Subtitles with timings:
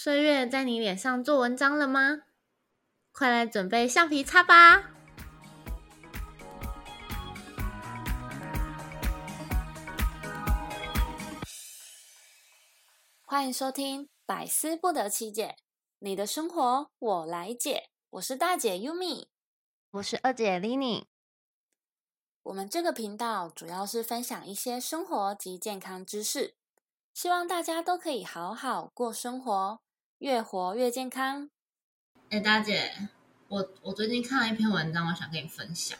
[0.00, 2.22] 岁月在你脸上做文章了吗？
[3.10, 4.92] 快来准备橡皮擦吧！
[13.24, 15.56] 欢迎收听《百思不得其解》，
[15.98, 17.90] 你的生活我来解。
[18.10, 19.26] 我是大姐 Yumi，
[19.90, 21.06] 我是二姐 Lini。
[22.44, 26.54] 我们这个频道主要是分享一些生活及健康知识，
[27.12, 29.80] 希望大家都可以好好过生活，
[30.18, 31.48] 越活越健康。
[32.30, 33.08] 哎，大姐，
[33.48, 35.98] 我我最近看了一篇文章，我想跟你分享。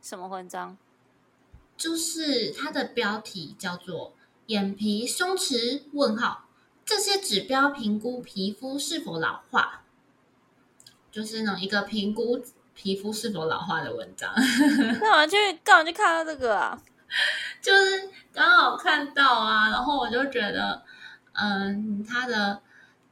[0.00, 0.76] 什么文章？
[1.76, 4.14] 就是它的标题叫做
[4.46, 5.82] “眼皮、松弛？
[5.92, 6.48] 问号
[6.84, 9.82] 这些指标评估皮肤是否老化”，
[11.10, 12.44] 就是那种一个评估。
[12.76, 14.34] 皮肤是否老化的文章，
[15.00, 16.76] 干嘛去干嘛去看到这个啊？
[17.62, 20.82] 就是刚好看到啊，然后我就觉得，
[21.34, 22.60] 嗯，它的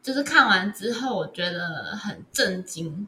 [0.02, 3.06] 就是看完之后，我觉得很震惊，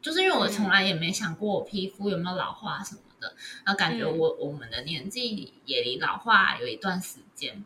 [0.00, 7.64] 就是因为我从来也没想过我皮肤有没有老化什么的，然后感觉我我们的年纪也离老化有一段时间，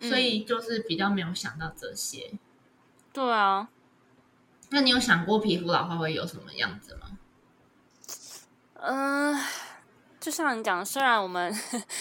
[0.00, 2.32] 所以就是比较没有想到这些。
[3.12, 3.68] 对啊，
[4.70, 7.18] 那你有想过皮肤老化会有什么样子吗？
[8.86, 9.38] 嗯，
[10.18, 11.54] 就像你讲，虽然我们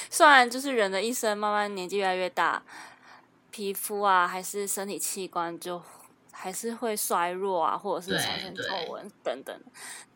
[0.09, 2.63] 虽然就是人的一生慢慢年纪越来越大，
[3.51, 5.81] 皮肤啊还是身体器官就
[6.33, 9.57] 还是会衰弱啊，或者是产生皱纹等等。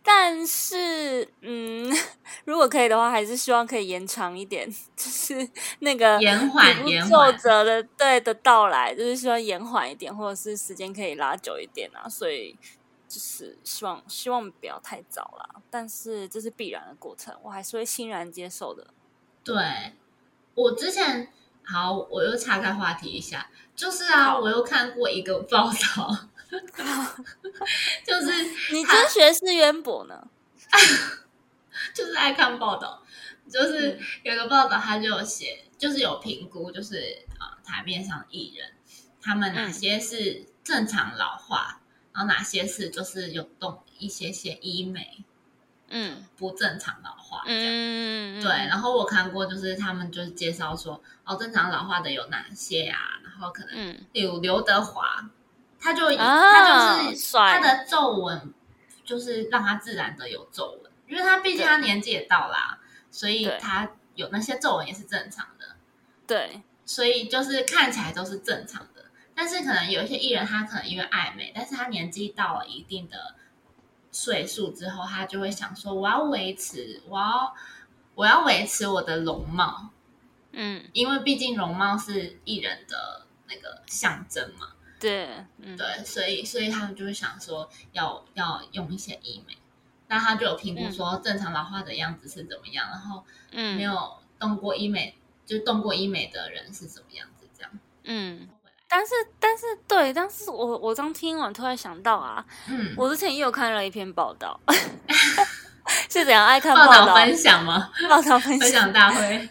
[0.03, 1.89] 但是，嗯，
[2.43, 12.09] 如果可以的话，还是希望可以延长一点， 就是那个延缓延皱褶的对的到来，就是希望延缓一点，或者是时间可以拉久一点啊。
[12.09, 12.57] 所以。
[13.09, 18.85] 就是希望希望不要太早啦，但是这是必然的过程，我还是会欣然接受的。
[19.45, 19.55] 对，
[20.53, 21.31] 我之前
[21.63, 26.27] 好，我又岔开话题一下，就是啊，我又看过一个 报道，
[28.05, 30.27] 就是你真学识渊博呢，
[31.93, 33.03] 就是爱看报道，
[33.49, 38.73] 就是有个报道，他就有写，就是有评估，就是啊，台面上艺人
[39.21, 41.79] 他们哪些是正常老化。
[42.13, 45.23] 然后哪些是就是有动一些些医美，
[45.89, 48.67] 嗯，不正常老化这样，对。
[48.67, 52.99] 然后我看过，就是他们就是介绍说，哦，正常老化的有哪些啊？
[53.23, 55.29] 然后可能有刘德华，
[55.79, 58.53] 他就他就是他的皱纹，
[59.05, 65.75] 就是让他自然的有皱纹，因为他毕竟他年纪也到啦，所以他有那些皱纹也是正常的，
[66.25, 66.61] 对。
[66.85, 69.03] 所以就是看起来都是正常的。
[69.35, 73.35] 但是可能有一些艺人，他可能因为爱美，但是他年纪到了一定的
[74.19, 77.55] 岁数之后，他就会想说：我要维持，我要
[78.15, 79.91] 我要维持我的容貌，
[80.53, 84.69] 嗯，因为毕竟容貌是艺人的那个象征嘛。
[84.99, 85.45] 对，
[85.77, 89.55] 对，所以所以他们就会想说要要用一些医美，
[90.07, 97.71] 那他就有评估说正常老化的样子是怎么样，然后嗯，没有动过医美就动过医美的人是怎么样子，这样，
[98.05, 98.49] 嗯。
[98.89, 104.59] 但是，但是，对，但是我我刚听完，突然想到啊，嗯，我之前也有看了一篇报道，
[106.09, 107.89] 是怎样爱看报道分享吗？
[108.09, 109.49] 报道分享大会。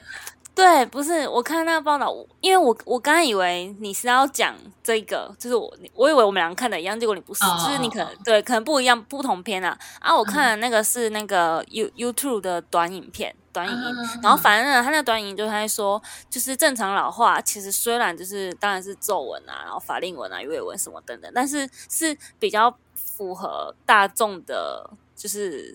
[0.54, 2.10] 对，不是我看那个报道，
[2.40, 10.16] 因为我我刚刚以为你是要讲这个，就是我我以为我们两个看的一样，结果你不是，就是你可能对可能不一样，不同片啊啊！
[10.16, 25.74] 我看的那个是那个 You YouTube 的短影片，短影音，然后反正他那个短影音就他在说，就是正常老化，其实虽然就是当然是皱纹啊，然后法令纹啊、鱼尾纹什么等等，但是是比较符合大众的，就是。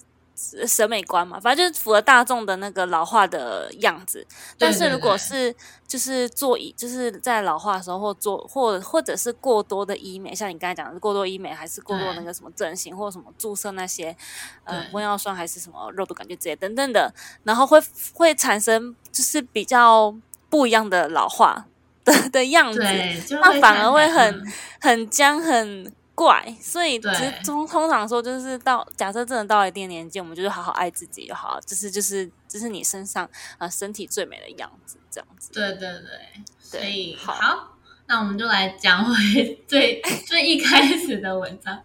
[0.68, 4.26] 审美观嘛，反正就是符合大众的那个老化的样子。
[4.58, 5.56] 但是如果是
[5.88, 14.16] 就是做医，就是在老化的时候或做或或者是过多的医美，像你刚才讲的过多医美，还是过多那个什么整形或者什么注射那些
[14.64, 17.14] 呃玻尿酸还是什么肉毒杆菌之类等等的，
[17.44, 17.80] 然后会
[18.14, 20.14] 会产生就是比较
[20.50, 21.66] 不一样的老化
[22.04, 22.82] 的的样子，
[23.30, 25.94] 那反而会很很僵很。
[26.22, 33.28] 怪，所以其实通通常说就是到假设真的到了一定年纪，我们就是好好爱自己就好，就是就是就是你身上
[33.58, 35.52] 啊身体最美的样子这样子。
[35.52, 37.76] 对对对，所以好，
[38.06, 41.82] 那我们就来讲回最最 一开始的文章。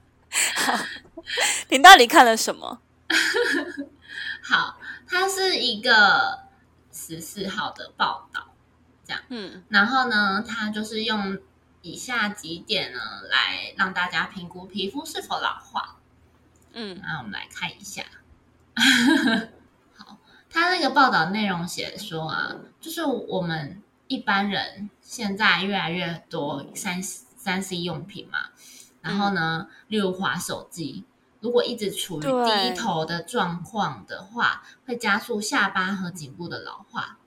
[1.70, 2.82] 你到底看了什么？
[4.44, 4.78] 好，
[5.08, 6.40] 它是一个
[6.92, 8.48] 十四号的报道，
[9.02, 11.38] 这样，嗯，然后呢，它就是用。
[11.86, 12.98] 以下几点呢，
[13.30, 15.96] 来让大家评估皮肤是否老化。
[16.72, 18.02] 嗯，那我们来看一下。
[19.96, 20.18] 好，
[20.50, 28.48] 他那个报道内容写说啊，就是我们一般人现在越来越多三三 C 用品嘛，
[29.00, 31.04] 然后呢，例如滑手机，
[31.38, 37.18] 如果一直处于低头的状况的话，会加速下巴和颈部的老化。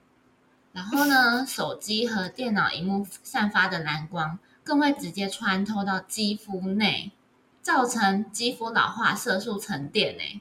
[0.72, 4.38] 然后呢，手机和电脑荧幕散发的蓝光，
[4.70, 7.12] 更会直接穿透到肌肤内，
[7.60, 10.16] 造成肌肤老化、色素沉淀。
[10.20, 10.40] 哎，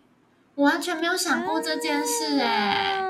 [0.55, 3.01] 我完全没有想过这件事，哎，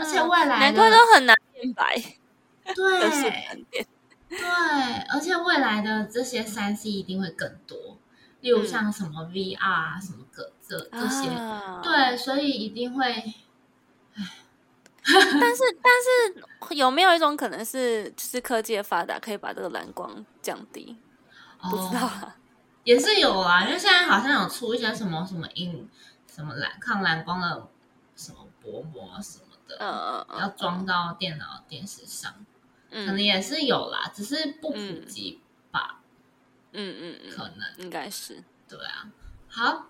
[0.00, 1.96] 而且未来难怪都很难变白，
[2.76, 3.66] 对。
[4.28, 4.38] 对，
[5.10, 7.98] 而且未来的这些三 C 一定会更多，
[8.40, 11.28] 例如像什么 VR 啊，什么个这这些，
[11.82, 13.34] 对，所以一定会。
[15.40, 20.96] 但是但是有没有一种可能是，就是科技的发达可以把这个蓝光降低？
[21.70, 22.36] 不知道啊，
[22.84, 25.88] 也是有啊，因为现在好像有出一些什么什么硬
[26.30, 27.68] 什么蓝抗蓝光的
[28.14, 32.32] 什么薄膜什么的，嗯嗯，要装到电脑电视上。
[32.90, 36.00] 可能也是有啦，只是不普及吧。
[36.72, 39.10] 嗯嗯嗯，可能应该是对啊。
[39.48, 39.86] 好，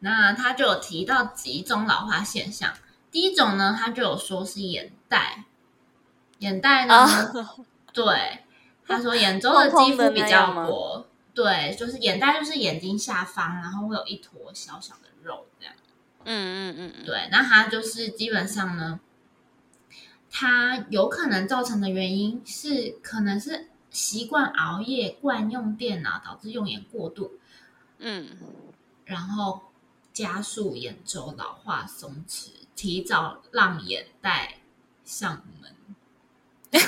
[0.00, 2.72] 那他就有提到集中老化现象。
[3.10, 5.44] 第一种呢，他就有说是眼袋。
[6.38, 7.06] 眼袋呢，
[7.92, 8.44] 对
[8.86, 15.74] 他说眼周的肌肤比较薄，对，就是眼袋就是眼睛下方，然后会有一坨小小的肉这样。
[16.24, 19.00] 嗯嗯嗯，对，那他就是基本上呢。
[20.30, 27.32] 他有可能造成的原因是，可能是习惯熬夜、惯用电脑，导致用眼过度，
[27.96, 28.36] 嗯，
[29.06, 29.62] 然后
[30.12, 34.58] 加速眼周老化松弛，提早让眼袋
[35.04, 35.74] 上门，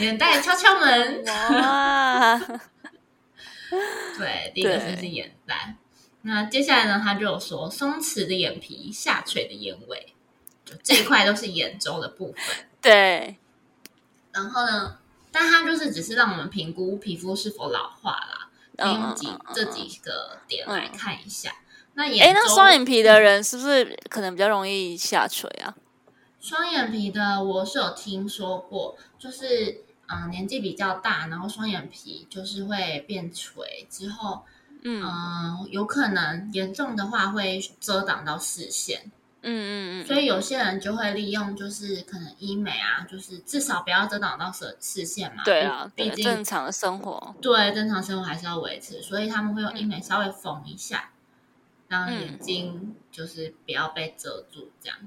[0.00, 1.22] 眼袋敲敲门，
[1.62, 2.36] 哇！
[4.18, 5.76] 对，第一个就是眼袋。
[6.22, 10.14] 那接下来呢，他就有说松弛的眼皮、下垂的眼尾。
[10.82, 13.38] 这一块都是眼周的部分，对。
[14.32, 14.98] 然后呢，
[15.30, 18.50] 但它就是只是让我们评估皮肤是否老化啦，
[18.84, 21.54] 用几这几个点来看一下。
[21.98, 25.74] 那眼，哎，那双眼皮的人是不是可能比较容易下垂啊？
[26.40, 34.44] 双眼皮的我是有听说过，就是嗯年纪比较大，然后双眼皮就是会变垂之后，
[34.84, 35.02] 嗯，
[35.70, 39.10] 有可能严重的话会遮挡到视线。
[39.42, 45.42] 嗯嗯嗯，所以有些人就会利用，就是可能医美啊，就是至少不要遮挡到视视线嘛。
[45.44, 51.10] 对啊，毕竟正常的生活，对正常生活还是要维持，所以他们会用医美稍微缝一下，
[51.88, 54.98] 让眼睛就是不要被遮住，这样。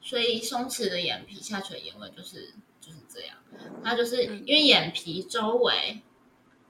[0.00, 3.36] 所以松弛的眼皮、下垂眼尾就是就是这样。
[3.84, 6.00] 它就是因为眼皮周围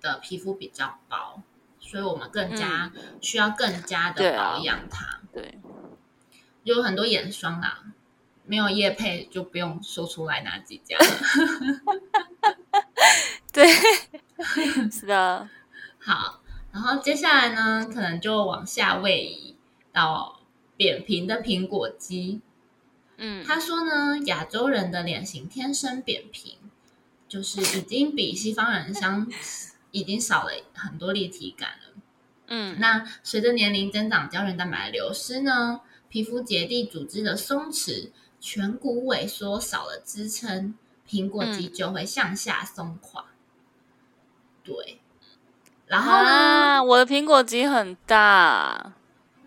[0.01, 1.43] 的皮肤比较薄，
[1.79, 5.21] 所以我们更加需要更加的保养它。
[5.33, 5.59] 对。
[6.63, 7.85] 有很多眼霜啊，
[8.45, 10.99] 没有叶配就不用说出来哪几家。
[13.51, 13.67] 对，
[14.91, 15.49] 是的。
[15.99, 19.57] 好，然后接下来呢，可能就往下位移
[19.93, 20.41] 到
[20.77, 22.41] 扁平的苹果肌。
[23.17, 26.57] 嗯，他说呢，亚洲人的脸型天生扁平，
[27.29, 29.31] 就是已经比西方人相
[29.91, 32.03] 已经少了很多立体感了。
[32.47, 35.83] 嗯，那随着年龄增长，胶原蛋白的流失呢？
[36.09, 38.11] 皮肤结缔组织的松弛，
[38.41, 40.75] 颧骨萎缩，少了支撑，
[41.09, 43.27] 苹果肌就会向下松垮。
[44.65, 45.01] 对，
[45.87, 46.83] 然后呢？
[46.83, 48.95] 我的苹果肌很大。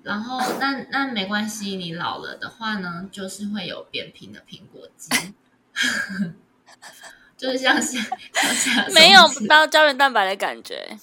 [0.04, 5.34] 然后，那那没关系，你老了的话呢，就是会有扁平的苹果肌，
[7.38, 8.02] 就是向下
[8.34, 10.98] 向下，没有到胶原蛋白的感觉。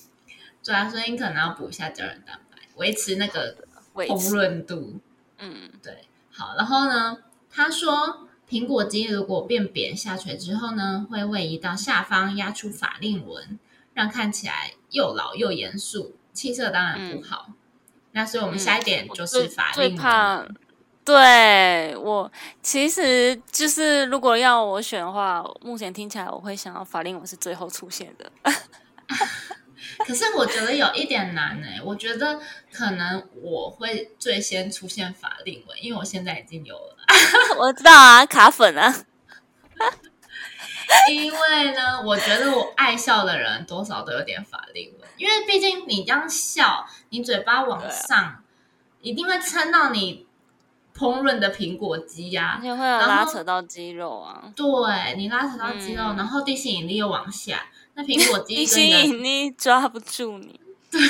[0.63, 3.57] 对啊，所以你可能要补一下胶原蛋白，维持那个
[3.95, 5.01] 红润度。
[5.39, 7.17] 嗯，对，好，然后呢，
[7.51, 13.59] 他说苹果肌如果变扁下垂之后呢，会位移到下方，压出法令纹，
[13.95, 17.55] 让看起来又老又严肃，气色当然不好。
[18.13, 20.57] 那所以我们下一点就是法令纹。
[21.03, 22.31] 对我
[22.63, 28.31] 其实就是如果要我选的话，目前听起来我会想要法令纹是最后出现的。
[30.07, 32.39] 可是我觉得有一点难哎，我觉得
[32.73, 36.97] 可能我会最先出现法令纹，因为我现在已经有了。
[37.59, 38.95] 我知道啊，卡粉啊。
[41.09, 48.43] 因为呢，我觉得我爱笑的人多少都有点法令纹，因为毕竟你这样笑，你嘴巴往上，
[49.03, 50.27] 一定会撑到你
[50.97, 54.51] 烹饪的苹果肌呀，而且会有拉扯到肌肉啊。
[54.57, 57.67] 对你拉扯到肌肉，然后地心引力又往下。
[57.93, 60.59] 那苹果肌 吸引力抓不住你，
[60.91, 61.01] 对，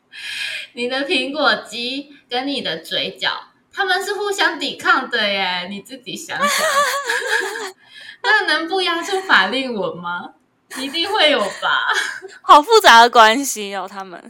[0.72, 3.30] 你的苹果肌跟你的嘴角，
[3.70, 6.48] 他们是互相抵抗的耶，你自己想想，
[8.22, 10.32] 那能不压出法令纹吗？
[10.78, 11.88] 一定会有吧？
[12.42, 14.22] 好复杂的关系哦，他们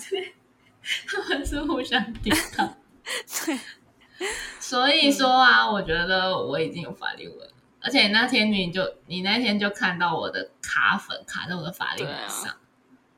[1.06, 2.76] 他们是互相抵抗。
[3.46, 3.58] 对，
[4.60, 7.48] 所以说啊，我觉得我已经有法令纹，
[7.80, 12.54] 而且那天你就你那天就看到我的卡粉卡在我的法令纹上，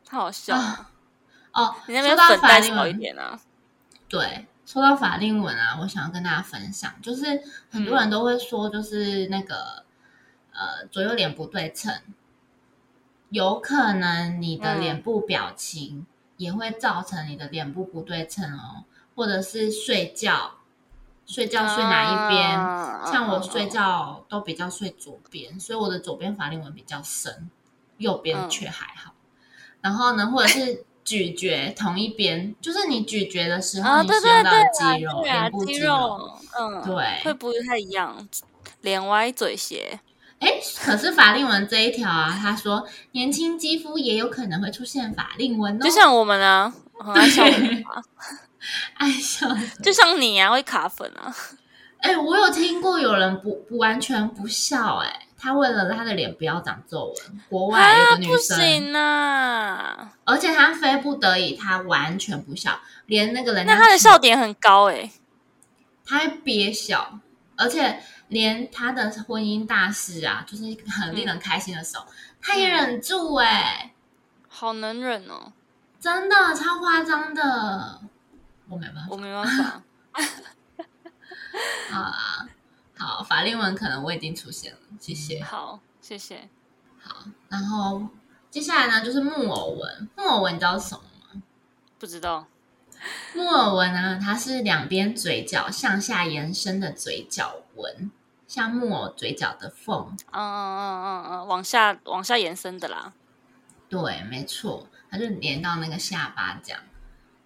[0.07, 0.91] 太好笑了。
[1.53, 3.39] 哦，你那边粉带少一点啊？
[4.09, 7.41] 对，说到法令纹啊，我想要跟大家分享，就是
[7.71, 9.85] 很多人都会说，就是那个
[10.53, 11.95] 呃左右脸不对称，
[13.31, 20.53] 有可能你的脸部表情也会造成你的脸部不对称哦，或者是睡觉
[21.27, 22.51] 睡觉睡哪一边，
[23.13, 27.51] 像我睡觉都比较睡左边，所以我的左边法令纹比较深，
[27.99, 29.15] 右边却还好。
[29.81, 30.85] 然后呢，或者是。
[31.05, 38.27] 咀嚼同一边，就是你咀嚼的时候，你使用到肌肉，脸部肌肉，嗯，对，会不会太一样？
[38.81, 40.01] 脸歪嘴斜。
[40.45, 46.73] 哎，可是法令纹这一条啊，他说年轻肌肤也有可能会出现法令纹哦，就像我们啊，
[47.17, 47.45] 爱笑，
[48.95, 49.49] 爱笑，
[49.83, 51.35] 就像你啊，会卡粉啊。
[51.99, 55.21] 哎，我有听过有人不不完全不笑，哎。
[55.37, 60.11] 他为了他的脸不要长皱纹，国外有个女生，不行啊！
[60.25, 65.11] 而且她非不得已，她完全不笑，连那个人那她的笑点很高哎，
[66.07, 67.19] 她憋笑，
[67.57, 68.03] 而且
[68.35, 72.07] 连他的婚姻大事啊，就是很令人开心的时候，
[72.43, 73.95] 他也忍住哎，
[74.49, 75.55] 好能忍哦，
[75.99, 78.03] 真的超夸张的，
[78.69, 79.83] 我没办法，我没办法，
[81.91, 82.49] 好啊。
[82.97, 85.43] 好，法令纹可能我已经出现了，谢谢。
[85.43, 86.49] 好，谢谢。
[87.03, 88.07] 好，然后
[88.51, 90.09] 接下来呢，就是木偶纹。
[90.17, 91.43] 木偶纹你知道什么吗？
[91.99, 92.47] 不知道。
[93.35, 98.11] 木偶纹呢，它是两边嘴角向下延伸的嘴角纹，
[98.55, 100.17] 像木偶嘴角的缝。
[100.31, 103.13] 嗯嗯嗯嗯嗯，往下往下延伸的啦。
[103.89, 106.81] 对，没错，它就连到那个下巴这样。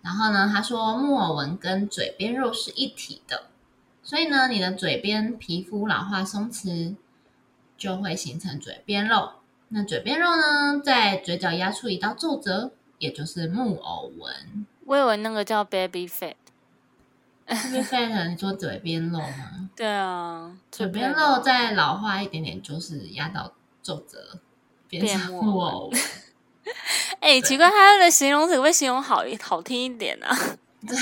[0.02, 3.44] 然后呢，他说木偶纹跟嘴边肉是一体的。
[4.02, 6.96] 所以呢，你的嘴边皮肤老化松弛，
[7.78, 9.32] 就会形成嘴边肉。
[9.68, 14.66] 那嘴边肉呢，在嘴角压出一道皱褶，也就是木偶纹。
[14.84, 16.34] 我以为那个叫 baby fat。
[17.48, 19.68] Baby fat，你说嘴边肉吗？
[19.74, 23.52] 对啊，嘴边肉再老化一点点，就是压到
[23.82, 24.40] 皱褶，
[24.88, 25.90] 变成木偶。
[27.20, 30.36] 哎，奇怪，他的形容词会形容好好听一点啊？
[30.86, 30.96] 对。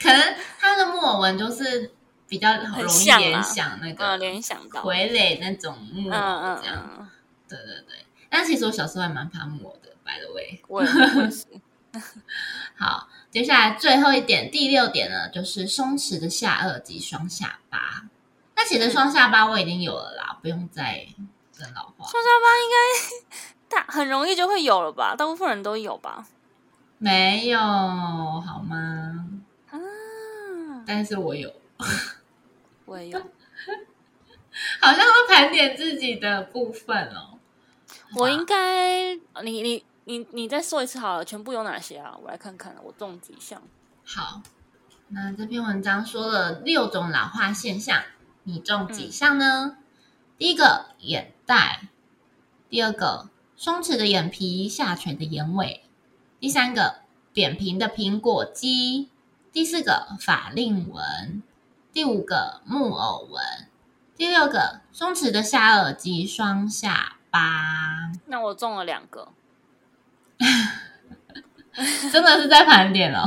[0.00, 1.92] 可能他的木偶纹就是
[2.26, 7.08] 比较容易联想那个联想到傀儡那种木偶这样，
[7.48, 8.04] 对对对。
[8.28, 10.60] 但其实我小时候还蛮怕木偶的，by the way。
[10.66, 11.46] 我也是。
[12.76, 18.04] 好，接下来最后一点，第六点呢，就是松弛的下颚及双下巴。
[18.56, 21.06] 那其实双下巴我已经有了啦，不用再
[21.56, 22.06] 跟老化。
[22.08, 25.14] 双下巴应该大很容易就会有了吧？
[25.14, 26.26] 大部分人都有吧？
[26.96, 29.28] 没有好吗？
[29.70, 29.78] 啊
[30.86, 31.52] 但是我有，
[32.86, 33.18] 我也有，
[34.80, 37.38] 好像会盘点自己的部分哦。
[38.16, 42.16] 我应该，你你你你再说一次好了，全部有哪些啊？
[42.22, 43.60] 我来看看，我中几项。
[44.06, 44.40] 好，
[45.08, 48.02] 那这篇文章说了六种老化现象，
[48.44, 49.76] 你中几项呢？
[50.38, 51.88] 第一个眼袋，
[52.70, 55.84] 第二个松弛的眼皮，下垂的眼尾，
[56.40, 57.00] 第三个
[57.34, 59.10] 扁平的苹果肌。
[59.52, 61.42] 第四个法令纹，
[61.92, 63.42] 第五个木偶纹，
[64.16, 68.10] 第六个松弛的下颚及双下巴。
[68.26, 69.28] 那我中了两个，
[72.12, 73.24] 真的是在盘点哦。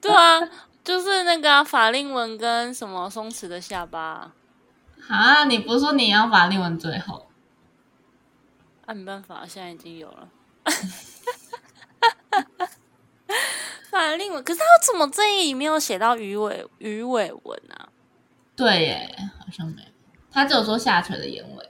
[0.00, 0.40] 对啊，
[0.82, 4.32] 就是那个法令纹跟什么松弛的下巴。
[5.08, 7.28] 啊，你不是说你要法令纹最后？
[8.86, 10.28] 啊，没办法，现在已经有了。
[13.90, 17.88] 法令纹，可是他怎么这里没有写到鱼尾鱼尾纹啊？
[18.56, 19.88] 对耶，好像没有，
[20.30, 21.68] 他只有说下垂的眼尾。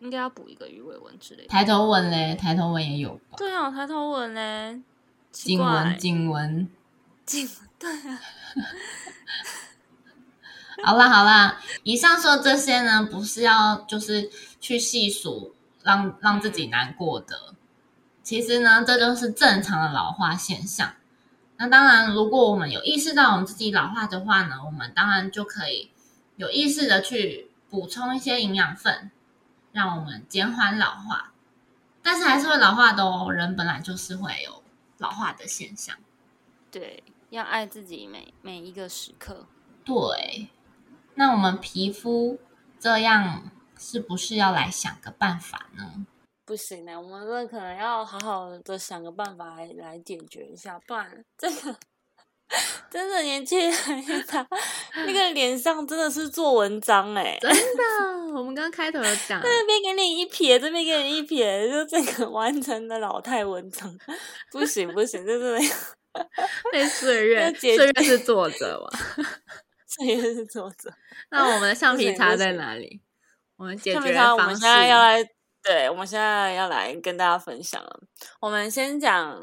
[0.00, 1.46] 嗯，应该要补一个鱼尾纹之类。
[1.46, 3.36] 抬头纹嘞，抬头纹也有吧？
[3.36, 4.80] 对啊，抬头纹嘞，
[5.32, 6.68] 颈纹，颈纹，
[7.24, 7.48] 颈
[7.78, 8.20] 对啊。
[10.84, 17.54] 好啦好啦，以上说这些呢，不是要就是去细数，让让自己难过的。
[18.22, 20.94] 其实呢，这就是正常的老化现象。
[21.56, 25.90] 那当然，如果我们有意识到我们自己老化的话呢，我们当然就可以
[26.36, 29.10] 有意识的去补充一些营养分，
[29.76, 31.34] 让我们减缓老化。
[32.02, 34.62] 但是还是会老化的哦，人本来就是会有
[34.98, 35.94] 老化的现象。
[36.70, 39.46] 对，要爱自己每每一个时刻。
[39.84, 40.48] 对，
[41.14, 42.38] 那我们皮肤
[42.78, 46.06] 这样是不是要来想个办法呢？
[46.44, 51.76] 不行呢，我们这可能要好好的想个办法来来解决一下，不然这个
[52.90, 54.46] 真的年轻人，他，
[55.06, 58.34] 那个 脸上真的是做文章哎，真的。
[58.34, 63.92] 我们刚刚开头有讲，那边给你一撇，这边给你一撇，就这个完成的老态文章，
[64.52, 65.72] 不行不行，就这样。
[66.72, 68.98] 被岁月，岁月是作者嘛？
[69.86, 70.90] 岁月是作者。
[71.30, 73.02] 那我们的橡皮擦在哪里？
[73.56, 75.22] 我们解决方式，我们现在要来，
[75.62, 78.00] 对，我们现在要来跟大家分享了。
[78.40, 79.38] 我们先讲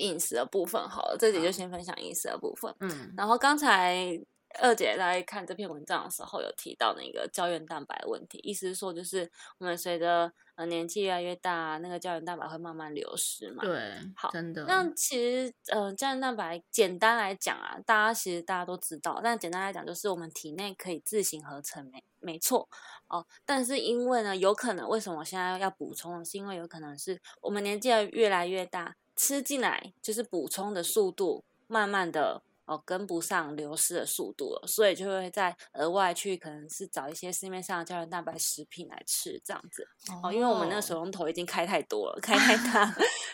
[0.00, 2.74] 饮食的部分好了，这里就先分享饮食的部分。
[2.80, 4.20] 嗯，然后刚才。
[4.58, 13.62] 二姐在看这篇文章的时候，有提到那个胶原蛋白问题，意思是说，就是我们随着呃年纪越来越大，那个胶原蛋白会慢慢流失嘛？
[13.62, 14.64] 对，好，真的。
[14.64, 22.68] 那其实呃，胶原蛋白简单来讲啊，大家其实大家都知道，但简单来讲，就是我们体内可以自行合成，没没错
[23.06, 23.24] 哦。
[23.46, 26.24] 但是因为呢，有可能为什么我现在要补充？
[26.24, 32.42] 是因为有可能是我们年纪越来越大，吃进来就是补充的速度慢慢的。
[32.66, 39.84] 哦，跟不上流失的速度了，所以就会再额外去可能是找一些市面上的胶原蛋白食品来吃，这样子。
[40.22, 42.84] 哦，因为我们那个水龙头已经开太多了，开太大，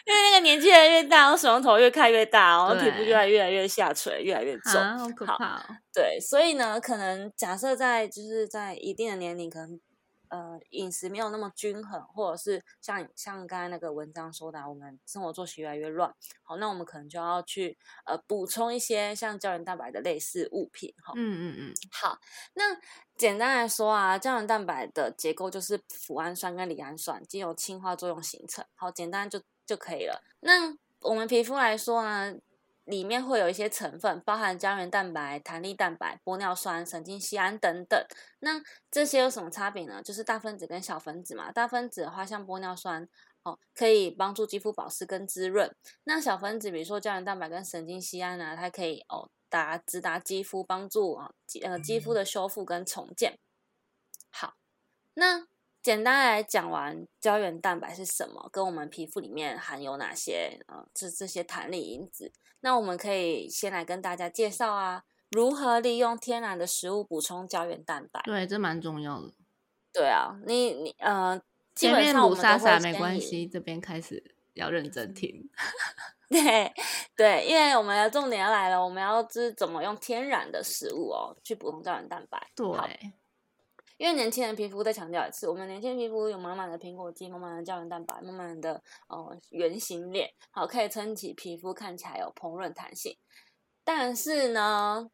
[0.07, 5.63] 因为那个年纪越来越大，我水龙头越开越大，然后皮肤就来越来越下垂，越来越重，好可怕。
[5.93, 9.79] 对，所以呢，可能假设在就是在一定的年龄，可能。
[10.29, 22.19] 呃，饮食没有那么均衡，或者是像像刚才那个文章说的，我们生活作息越来越乱，好，那我们可能就要去呃补充一些像胶原蛋白的类似物品，哈，嗯嗯嗯，好，
[22.55, 22.77] 那
[23.17, 30.23] 简单来说啊，胶原蛋白的结构就是脯氨酸跟赖氨酸经由氢化作用形成，好，简单就就可以了。
[30.41, 32.37] 那我们皮肤来说呢？
[32.87, 38.01] 里面会有一些成分，包含胶原蛋白、弹力蛋白、玻尿酸、神经酰胺等等。
[38.39, 40.03] 那这些有什么差别呢？
[40.03, 41.53] 就是大分子跟小分子嘛。
[41.53, 43.07] 大分子的话，像玻尿酸
[43.43, 45.71] 哦，可以帮助肌肤保湿跟滋润。
[46.05, 53.39] 那小分子，比如说胶原蛋白跟神经酰胺呢，它可以哦达直达肌肤，帮助啊肌呃肌肤的修复跟重建。
[54.31, 54.55] 好，
[55.15, 55.47] 那。
[55.87, 68.21] 简单来讲完胶原蛋白是什么，跟我们皮肤里面含有哪些呃这这些弹力因子，那我们可以先来跟大家介绍啊，如何利用天然的食物补充胶原蛋白。
[68.25, 69.33] 对，这蛮重要的。
[69.93, 71.41] 对啊，你你呃，
[71.77, 75.49] 前面补沙沙没关系，这边开始要认真听。
[76.29, 76.75] 对
[77.15, 82.51] 对，因为我们的重点要来了，我们要知怎么用天然的食物哦去补充胶原蛋白。
[82.57, 82.67] 对。
[83.99, 93.17] 因为年轻人皮肤再强调一次，我们年轻人皮肤有满满的苹果肌，满满的胶原蛋白，满满的哦圆形脸，好可以撑起皮肤，看起来有蓬润弹性。
[93.85, 95.09] 但是呢，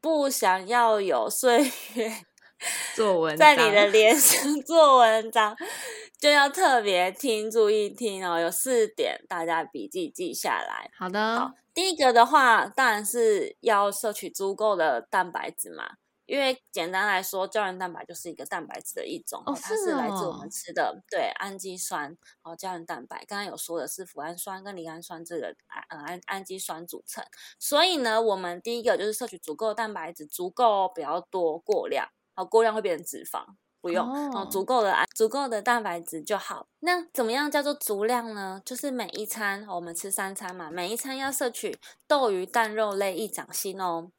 [0.00, 2.12] 不想要有岁月
[2.96, 5.56] 做文在你的脸上做文章，
[6.18, 8.38] 就要特别听注意听哦。
[8.38, 10.90] 有四点，大家笔记记下来。
[10.96, 15.96] 好的，好，第一个的话，当然是要摄取足够的蛋白质嘛。
[16.28, 23.24] 因为简单来说，胶原蛋白就是一个蛋白质的一种，它是来自我们吃的对氨基酸哦，胶原蛋白。
[23.26, 27.24] 刚刚有说的是脯氨酸跟赖氨酸这个氨氨氨基酸组成，
[27.58, 33.46] 所以呢，我们第一个就是摄取足够的蛋白质，足够不要多过量，好过量会变成脂肪，
[33.80, 36.68] 不用哦，足够的足够的蛋白质就好。
[36.80, 38.60] 那怎么样叫做足量呢？
[38.66, 44.12] 就是每一餐我们吃三餐嘛，每一餐要摄取豆鱼蛋肉类一掌心哦。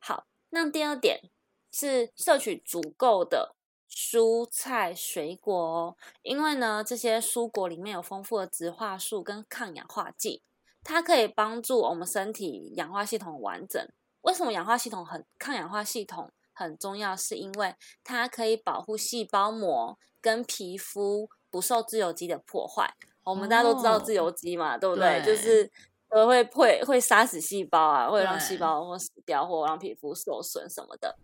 [0.00, 1.31] 好，那第二点。
[1.72, 3.56] 是摄取足够的
[3.90, 10.42] 蔬菜水果哦，因为呢，这些蔬果里面有丰富的植化素跟抗氧化剂，
[10.84, 13.84] 它可以帮助我们身体氧化系统完整。
[14.22, 17.16] 为什么氧化系统很抗氧化系统很重要？
[17.16, 22.94] 是因为它可以保护细胞膜跟皮肤不受自由基的破坏。
[23.24, 25.22] 我们大家都知道自由基嘛，对不对？
[25.24, 25.70] 就是
[26.08, 31.18] 呃会会会杀死细胞啊，会让细胞或死掉，或让皮肤受损什么的。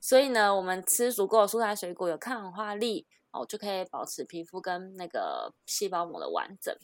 [0.00, 6.76] 所以呢，我们吃足够的蔬菜水果，有抗氧化力哦，就可以保持皮肤跟那个细胞膜的完整。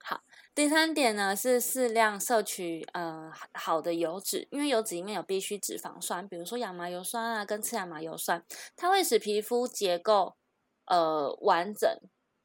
[0.00, 0.22] 好，
[0.54, 8.44] 第三点呢是适量摄取呃好的油脂，因为油脂里面有必需脂肪酸，比如说亚麻油酸啊跟次亚麻油酸，
[8.76, 10.36] 它会使皮肤结构
[10.86, 11.90] 呃完整。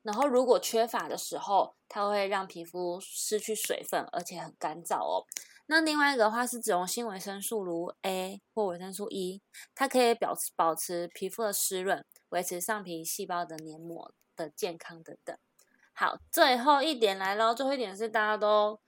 [0.02, 5.26] 然后如果缺乏的时候，它会让皮肤失去水分，而且很干燥哦。
[5.68, 9.42] 那另外一个话是脂溶性维生素，如 A 或维生素 E，
[9.74, 15.36] 它可以保持保持皮肤的湿润，维持上皮细胞的黏膜的健康等等。
[15.94, 18.80] 好，最后一点来喽，最后一点是大家都，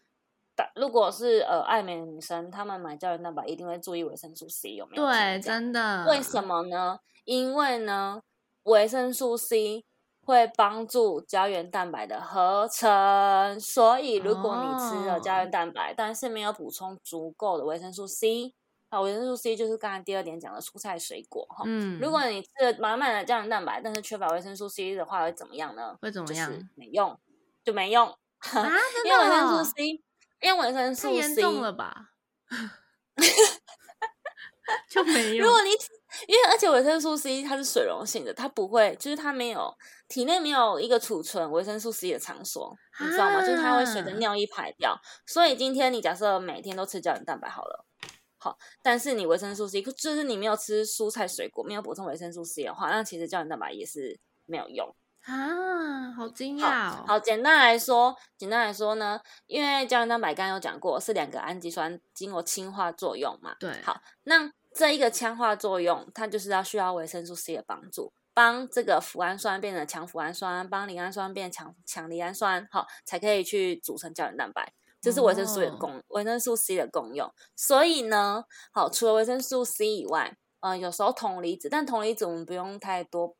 [0.76, 5.06] 如果是呃爱美的女生，她们买胶原蛋白一定会注意维生素 C 有没有？
[5.06, 6.06] 对，真的。
[6.10, 7.00] 为什么呢？
[7.24, 8.22] 因为呢，
[8.64, 9.86] 维生素 C
[10.26, 18.56] 会帮助胶原蛋白的合成，所以如果你吃了胶原蛋白，但是没有补充足够的维生素 C，
[18.90, 21.64] 啊，维生素 C 就是刚才第二点讲的蔬菜水果哈。
[21.68, 25.96] 嗯，如果你吃了满满的胶原蛋白，但是缺乏维生素 C 的话，会怎么样呢？
[26.02, 26.52] 会怎么样？
[26.76, 27.16] 没用，
[27.64, 28.16] 就没用啊！
[29.06, 30.02] 因为维生素 C，
[30.42, 32.10] 因为维生素 C 太严重了吧？
[34.90, 35.46] 就没有。
[35.46, 35.70] 如果你
[36.28, 39.76] 因为而且维生素 C 它是水溶性的，它不会，就是它没有
[40.08, 43.42] 体内没有一个储存维生素 C 的场所，你知道吗？
[43.42, 44.96] 就是它会随着尿液排掉。
[45.26, 47.86] 所以今天你假设每天都吃胶原蛋白好了，
[48.38, 56.12] 好，但是你维生素 C 就是你没有吃蔬菜水果，没有补充维生素 C 的话，那其实胶原蛋白也是没有用啊。
[56.14, 57.04] 好惊讶哦！
[57.08, 63.56] 好，简单来说，简单来说呢，因为胶原蛋白刚刚有讲过是两个氨基酸经过氢化作用嘛。
[63.60, 64.52] 对，好，那。
[64.76, 74.74] 这一个强化作用，它就是要需要维生素 C 的帮助，帮这个脯氨酸变成强脯氨酸，帮磷氨酸变强强磷氨酸，好，才可以去组成胶原蛋白。
[75.00, 77.34] 这是维生素的功，维生素 C 的功用。
[77.56, 83.38] 所以呢，好，除了维生素 C 以外，呃，有时候铜离子，但铜离子我们不用太多，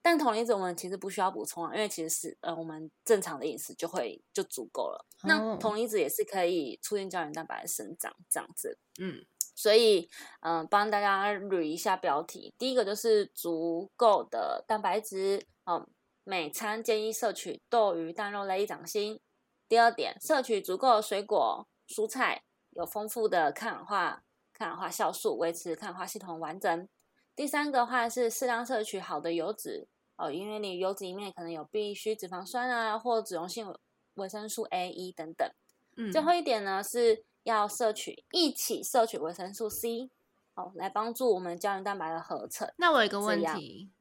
[0.00, 5.04] 但铜离子我们其实不需要补充啊，因为其实是呃我们正常的饮食就会就足够了。
[5.24, 9.26] 那铜离子也是可以促进胶原蛋白的生长，这样子，嗯。
[9.56, 12.54] 所以，嗯，帮大家捋一下标题。
[12.58, 15.88] 第一个就是足够的蛋白质，哦，
[16.24, 19.18] 每餐建议摄取豆、鱼、蛋、肉类一掌心。
[19.66, 22.42] 第二点，摄取足够的水果、蔬菜，
[22.72, 26.86] 有丰富的抗氧化、抗氧化酵素，维持抗氧化系统完整。
[27.34, 29.88] 第三个话是适量摄取好的油脂，
[30.18, 33.74] 哦，因为你油脂里面可能有必需脂肪酸啊，或脂溶性
[34.16, 35.50] 维生素 A、E 等等。
[35.96, 37.24] 嗯，最后一点呢是。
[37.46, 40.10] 要摄取一起摄取维生素 C，
[40.52, 42.74] 好，来帮助我们胶原蛋白的合成。
[42.76, 43.92] 那我有一个问题，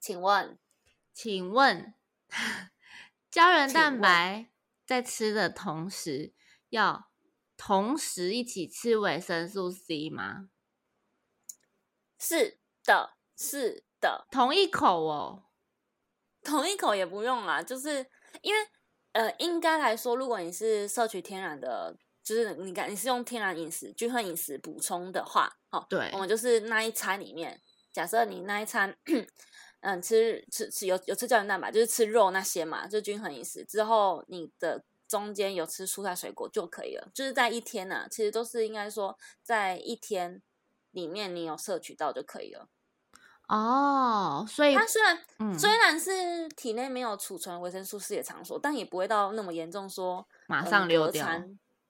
[0.00, 0.58] 请问，
[1.12, 1.92] 请问
[3.30, 4.48] 胶原蛋白
[4.86, 6.32] 在吃的同时，
[6.70, 7.10] 要
[7.58, 10.48] 同时一起吃维生素 C 吗？
[12.18, 15.44] 是的，是的，同一口哦，
[16.42, 18.06] 同一口也不用啦，就是
[18.40, 18.60] 因为
[19.12, 21.98] 呃，应该来说，如果你是摄取天然的。
[22.22, 27.60] 就是你看，你是用天然饮食、均衡饮食补充的话，哦，对，我们就是那一餐里面，
[27.92, 28.96] 假设你那一餐，
[29.80, 37.10] 嗯，吃吃吃有有吃胶原蛋白，就是吃肉那些嘛，就均衡饮食之后，你的中间有吃蔬菜水果就可以了。
[37.12, 40.40] 就是在一天呢，其实都是应该说在一天
[40.92, 42.68] 里面你有摄取到就可以了。
[43.48, 45.18] 哦，所以它虽然
[45.58, 51.26] 虽然是体内没有储存维生素 C 的场所，但也不会到那么严重，说马上流掉。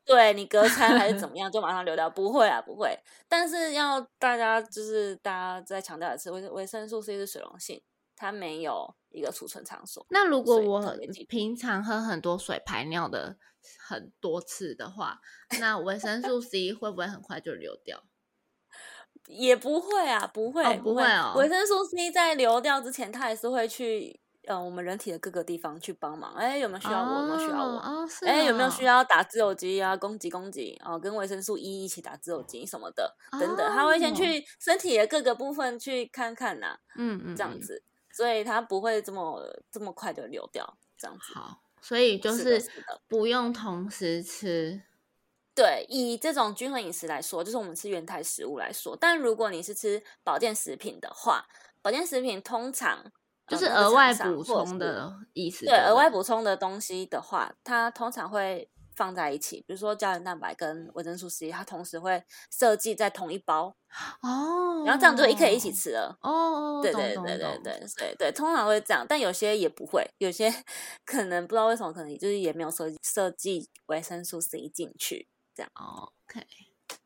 [0.05, 2.11] 对你隔 餐还是怎么样，就马上流掉？
[2.11, 2.99] 不会啊，不会。
[3.29, 7.83] 但是要大家就是大家再强调一次，维维生素 C 是水溶性，
[8.17, 10.05] 它没有一个储存场所。
[10.11, 10.97] 那如果我
[11.29, 13.37] 平常喝很多水排尿的
[13.79, 15.21] 很多次的话，
[15.61, 18.03] 那维生素 C 会不会很快就流掉？
[19.29, 21.35] 也不会啊，不会，不会哦。
[21.37, 24.22] 维生素 C 在流掉之前，它还是会去。
[24.47, 27.21] 呃，我们人体的各个地方去帮忙，哎，有没有需要我？
[27.21, 28.09] 有没有需要我？
[28.27, 29.97] 哎，有没有需要打自由基啊？
[29.97, 41.33] 攻击攻击哦，跟维生素 E 一起打自由基什么的，等等，他会先去身体的各个部分去看看呐，嗯嗯，这样子，所以它不会这么这么快的流掉，这样子。
[41.35, 42.61] 好，所以就是
[43.07, 44.83] 不用同时吃。
[45.55, 51.47] 对，以这种均衡饮食来说，就是我们吃原态食物来说，但如果你是吃保健食品的话，
[51.81, 53.13] 保健食品通常。
[53.53, 55.67] 就是额外补充的意思。
[55.67, 63.75] 对，额外补充的东西的话，它通常会放在一起，比如说胶原蛋白跟维生素 C，它同时会设计在同一包
[64.23, 66.81] 哦，然后这样就一可以一起吃了哦。
[66.83, 70.53] 对对对对对对对，通常会这样，但有些也不会，有些
[71.05, 75.71] 可能不知道为什么，可能就是也没有设设计维生素 C 进去这样。
[75.75, 76.47] OK，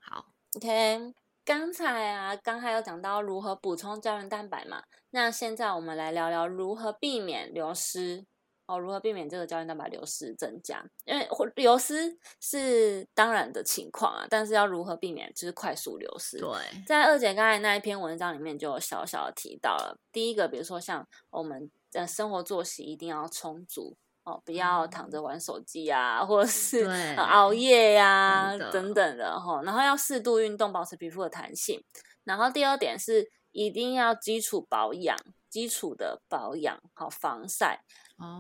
[0.01, 1.15] 好，OK。
[1.45, 4.83] 刚才啊，刚才有讲到如何补充胶原蛋白嘛？
[5.17, 8.27] 那现在我们来聊聊如何避免流失
[8.67, 10.85] 哦，如何避免这个胶原蛋白流失增加？
[11.07, 16.39] 因为流失是当然的情况啊，但是要如何避免就是快速流失？
[16.39, 16.51] 对，
[16.87, 23.97] 在二姐刚才那一篇文章里面就有小小的提到了，第一个，比如说像我们的生活作息一定要充足。
[24.25, 26.85] 哦，不要躺着玩手机啊，或者是
[27.17, 29.63] 熬夜呀等等的哈。
[29.63, 31.81] 然后要适度运动，保持皮肤的弹性。
[32.25, 35.17] 然后第二点是一定要基础保养，
[35.49, 37.83] 基础的保养好防晒，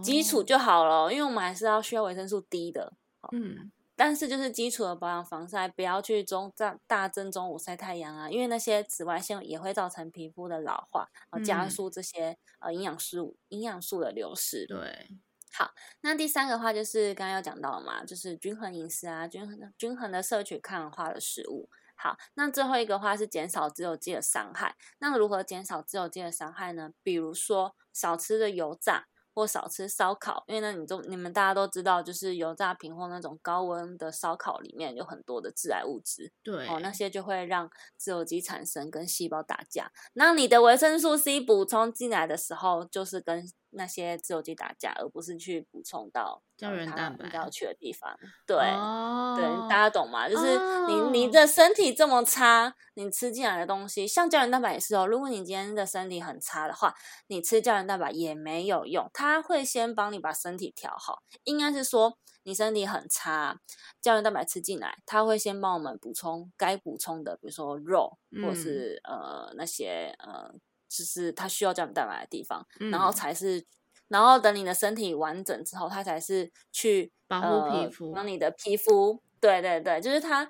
[0.04, 1.10] 基础就好了。
[1.10, 2.92] 因为我们还是要需要维生素 D 的。
[3.32, 14.66] 嗯，但是就是基础的保养防晒，不要去中大大正中午晒太阳啊，因为那些紫外线也会造成皮肤的老化，呃，加速这些呃营养素营养素的流失。
[14.66, 15.08] 对，
[15.50, 15.70] 好，
[16.02, 21.70] 那第三个话就是刚刚有讲到了嘛，就是均衡饮食啊，均衡的均衡的摄取抗氧化的食物。
[21.96, 24.76] 好，那最后一个话是减少自由基的伤害。
[24.98, 26.90] 那如何减少自由基的伤害呢？
[27.02, 29.06] 比如说少吃的油炸。
[29.38, 39.92] 或少吃烧烤，因为呢，你都你们大家都知道，就是油炸品或那种高温的烧烤里面有很多的致癌物质，对，哦，那些就会让自由基产生，跟细胞打架。
[40.14, 48.18] 那你的维生素 C 补充进来的时候，就是跟那些自由基打架，而不是去补充到胶原蛋白要去的地方。
[48.46, 50.28] 对，哦、对，大家懂吗？
[50.28, 55.06] 就是你你的身体这么差，你吃进来的东西，像胶原蛋白也是哦。
[55.06, 56.94] 如果你今天的身体很差的话，
[57.28, 61.22] 你吃胶原蛋白也没有用，它会先帮你把身体调好。
[61.44, 63.60] 应该是说你身体很差，
[64.00, 70.54] 胶原蛋白吃进来，它会先帮我们补充该补充的，比如说肉，或是呃那些呃。
[70.96, 73.66] 就是它需要胶原蛋白的地方，然后才是，
[74.08, 80.48] 然后等你的身体完整之后，它才是去保护皮肤，让你的皮肤，对对对，就是它，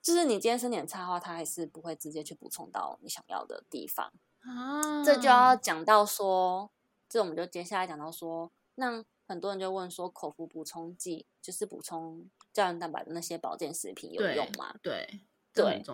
[0.00, 5.02] 就是你今天身体很差的话，它还是不会直接去补充到你想要的地方啊。
[5.02, 6.70] 这就要讲到说，
[7.08, 14.74] 这我们就接下来讲到说，那很多人就问说，口服补充剂就是补充胶原蛋白的那些保健食品有用吗？
[14.82, 14.92] 对。
[14.92, 15.20] 对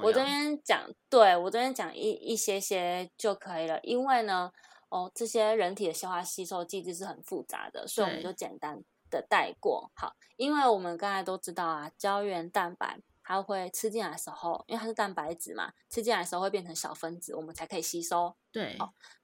[0.02, 4.52] 我这边讲，对我这边讲一一些些就可以了，因为呢，
[4.88, 9.90] 哦，这些人体的消化吸收机制是很复杂的，所以我们就简单的带过。
[9.94, 18.36] 好，因为我们刚才都知道啊，胶原蛋白它会吃进来的时候，因为它是蛋白质嘛，吃进来的时候会变成小分子，我们才可以吸收。
[18.52, 18.76] 对，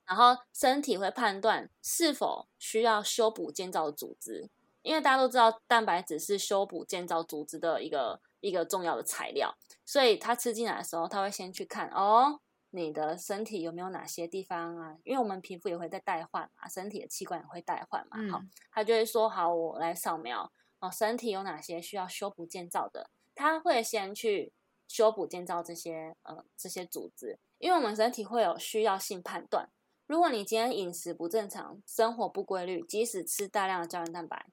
[0.04, 4.50] 然后身体会判断是否需要修补建造组织，
[4.82, 8.20] 因为大家都知道蛋白质是修补建造组织的一个。
[8.44, 14.98] 一个重要的材料，所以他吃进来的时候，他会先去看哦，你的身体有没有哪些地方啊？
[15.02, 18.18] 因为我们皮肤也会在代换嘛，身体的器官也会代换嘛。
[18.30, 23.08] 好，他就会说好，我来扫描哦，身体有哪些需要修补建造的？
[23.34, 24.52] 他会先去
[24.86, 29.70] 修补建造这些呃这些组织，因为我们身体会有需要性判断。
[30.06, 34.46] 如果你今天饮食不正常，生活不规律，即使吃大量的胶原蛋白，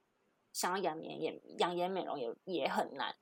[0.54, 3.14] 想要养颜也养颜美容也也很难。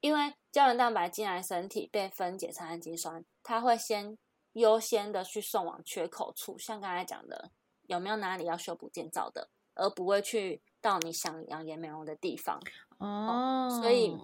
[0.00, 4.16] 因为胶原蛋白进来身体被分解成氨基酸，它会先
[4.52, 7.50] 优先的去送往缺口处，像刚才讲的，
[7.82, 12.60] 有没有哪里要修补建造的，而不会去到你想养颜美容的地方。
[12.98, 14.16] 哦，所以，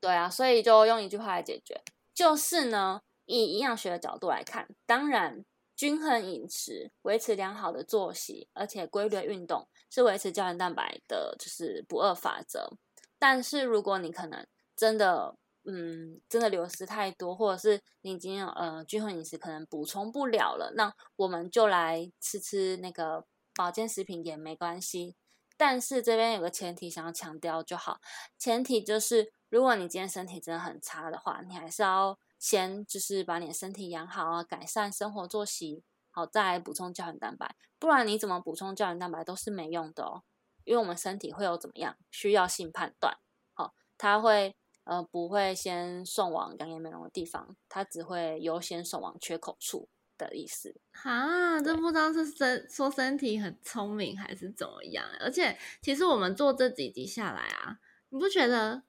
[0.00, 1.82] 对啊，所以就用一句话来解决，
[2.14, 12.70] 就是呢，以营养学的角度来看，当然，均衡饮食、维持良好的作息，而且规律运动，是维持胶原蛋白的，就是不二法则。
[13.18, 14.46] 但是如果你可能
[14.80, 25.16] 真的，嗯，真的流失太多，或者是你已经呃均衡饮食可能补充不了了，那我们就来吃吃那个保健食品也没关系。
[25.58, 28.00] 但是这边有个前提想要强调就好，
[28.38, 37.54] 前提就是如果你今天身体真的很差的话，你还是要先就是把你的身体养好啊，改善生活作息，好再来补充胶原蛋白。
[37.78, 40.22] 不然你怎么补充胶原蛋白都是没用的哦，
[40.64, 43.18] 因为我们身体会有怎么样需要性判断，
[43.52, 44.56] 好，它会。
[44.90, 50.74] 呃，不会先送往养颜美容的地方，它只会优先送往缺口处的意思。
[50.90, 55.06] 哈，这不知道是身说身体很聪明还是怎么样。
[55.20, 58.82] 而且，其实我们做这几集下来啊，你不觉得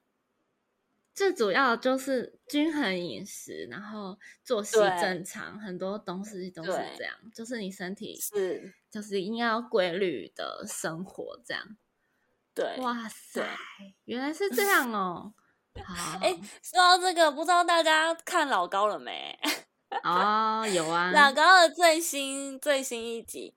[1.13, 11.77] 最主要就是均衡饮食，然后作息正常，很多东西都是这样，就是你身体是就是应该要规律的生活这样。
[12.55, 13.47] 对，哇塞，
[14.05, 15.35] 原来是这样哦。
[16.21, 19.37] 哎，说到这个，不知道大家看老高了没？
[20.03, 23.53] 哦，有啊，老高的最新最新一集，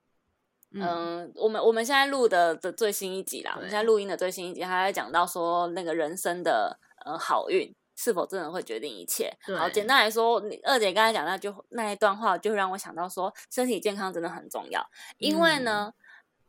[0.73, 9.33] 嗯，我们我们现在录的的最新一集啦，我们现在录音的最新一集，他在讲到说那个人生的呃好运是否真的会决定一切。
[9.57, 14.85] 好，简单来说，二姐刚才讲那句那一段话，就让我想到说，身体健康真的很重要，
[15.19, 15.93] 因为呢，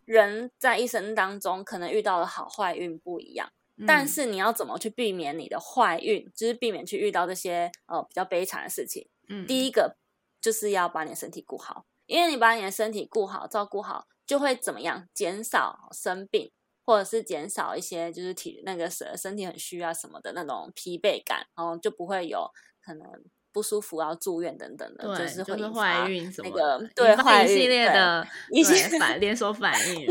[0.05, 3.51] 人在一生当中可能遇到的好坏运不一样。
[3.85, 9.09] 但是你要怎么去避免你的坏运，就是避免去遇到这些呃比较悲惨的事情。
[9.27, 9.97] 嗯，第一个
[10.39, 15.07] 就是要把你的身体顾好，因为你把你的身体顾好、照顾好，就会怎么样？
[15.13, 16.51] 减少生病，
[16.85, 22.47] 或者是减少一些就是体那个身身体很虚啊什么的那种疲惫感，然后就不会有
[22.81, 23.05] 可能
[23.51, 30.07] 不舒服要住院等等的，就是会怀孕什么那个对一系列的一些反 连锁反应。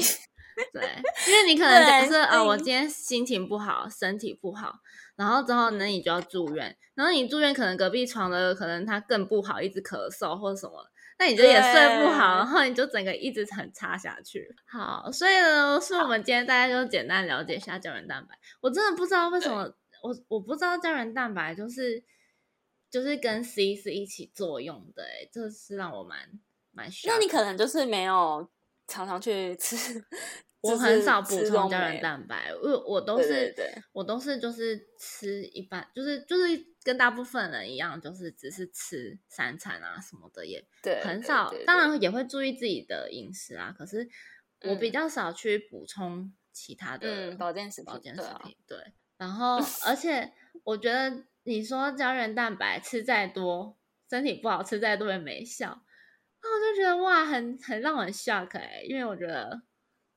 [0.73, 0.83] 对，
[1.29, 4.81] 因为你可能假设啊，我今天心情不好，身体不好，
[5.17, 10.75] 然后之后呢，你就要住院，然后你住院可能隔壁床的可能他更不好，一直咳嗽或者什么，
[11.19, 14.47] 那你就也睡不好，然后你就整个一直很差下去。
[14.67, 18.38] 好，所以呢，是我们今天大家就简单了解一下胶原蛋白。
[18.61, 19.62] 我真的不知道为什么，
[20.03, 22.05] 我我不知道胶原蛋白就是
[22.90, 26.19] 就是跟 C 是一起作用的，哎，这是让我蛮
[26.71, 26.88] 蛮。
[27.07, 28.49] 那你可能就是没有。
[28.87, 30.05] 常常去吃，
[30.61, 40.64] 我很少补充胶原蛋白，因为我都是对我都是就是吃一般，就是就是跟大部分人一样，就是只是吃三餐啊什么的，也
[41.03, 41.53] 很少。
[41.66, 44.09] 当然也会注意自己的饮食啊，可是
[44.62, 48.57] 我比较少去补充其他的保健食品保健食品。
[48.66, 48.79] 对，
[49.16, 53.77] 然后而 且我觉得你说胶原蛋白吃再多，
[54.09, 55.83] 身体不好吃再多也没效。
[56.46, 59.62] 那我就觉得哇，很很让我很 shock 哎，因为我觉得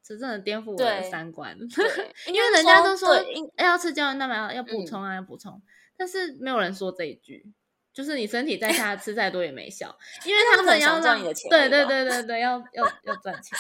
[0.04, 1.58] 这真的颠覆我的三观。
[1.74, 3.18] 对，因为人家都说
[3.56, 5.62] 要吃胶原蛋白要补充啊，要补充，
[5.96, 7.50] 但是没有人说这一句，
[7.94, 11.50] 就是你身体再差吃再多也没效，因为他们要赚你的钱。
[11.50, 13.58] 对对对对对，要要要赚钱。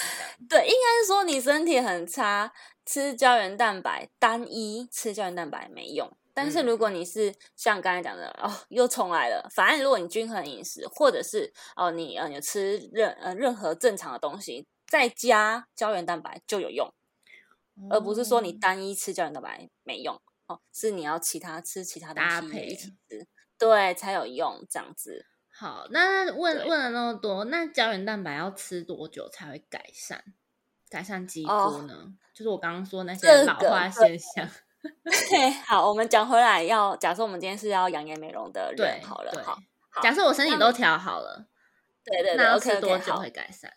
[0.49, 2.51] 对，应该是说你身体很差，
[2.85, 6.11] 吃胶原蛋白单一吃胶原蛋白没用。
[6.37, 9.49] 但是如果你是像刚才讲的哦，又重来了。
[9.55, 16.93] 反正如果你均衡饮食，或者是哦你呃你吃任呃任何正常的东西，再加胶原蛋白就有用，
[17.89, 25.25] 而不是说你单一吃胶原蛋白没用哦，是你要其他吃其他东西一起吃，对才有用这样子。
[25.49, 30.23] 好，那问问了那么多，那胶原蛋白要吃多久才会改善
[30.87, 32.13] 改善肌肤呢？
[32.35, 34.47] 就是我刚刚说那些老化现象。
[35.03, 39.57] 对， 好，我们讲回来，要假设我们今天是要养颜美容的人，好了，好，
[40.01, 41.45] 假设我身体都调好了，
[42.05, 43.71] 对对对，OK，多久会改善？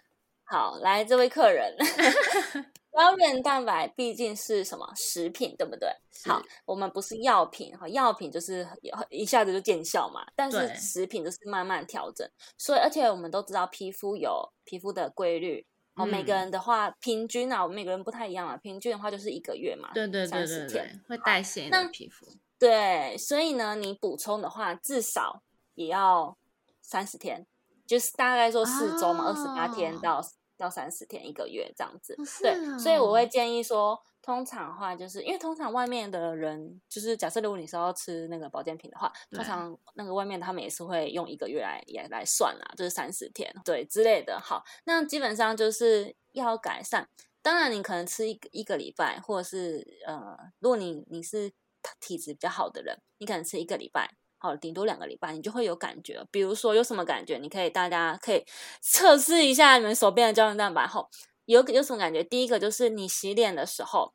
[0.45, 1.77] 好，来这位客人，
[2.93, 5.89] 胶原蛋白毕竟是什么食品，对不对？
[6.29, 8.67] 好，我们不是药品，哈，药品就是
[9.09, 15.67] 一下子就见效嘛，但是食品就是慢慢调整，所以而且我们都知道皮肤有皮肤的规律。
[16.03, 18.57] 哦，每个人的话，平均啊，我们每个人不太一样啊。
[18.57, 22.27] 平均的话就是一个月嘛，对对对对对，会代谢你的皮肤。
[22.59, 25.43] 对，所以呢，你补充的话，至少
[25.75, 26.37] 也要
[26.83, 27.47] 三十天，
[27.87, 30.21] 就是大概说四周嘛，二十八天到
[30.57, 32.17] 到三十天，一个月这样子。
[32.43, 34.03] 对，所以我会建议说。
[34.23, 44.39] 通常的话，就是因为通常外面的人，就是假设如果你是要吃那个保健品的话，通常那个外面他们也是会用一个月来也来算啦，就是三十天对之类的。
[44.39, 47.09] 好，那基本上就是要改善。
[47.43, 51.51] 当然，你可能吃一个一个礼拜，或者是呃，如果你你是
[51.99, 56.23] 体质比较好的人，你可能吃一个礼拜，好，顶多两个礼拜，你就会有感觉。
[56.31, 58.45] 比如说有什么感觉，你可以大家可以
[58.83, 61.09] 测试一下你们手边的胶原蛋白后。
[61.53, 62.23] 有有什么感觉？
[62.23, 64.13] 第一个就是你洗脸的时候，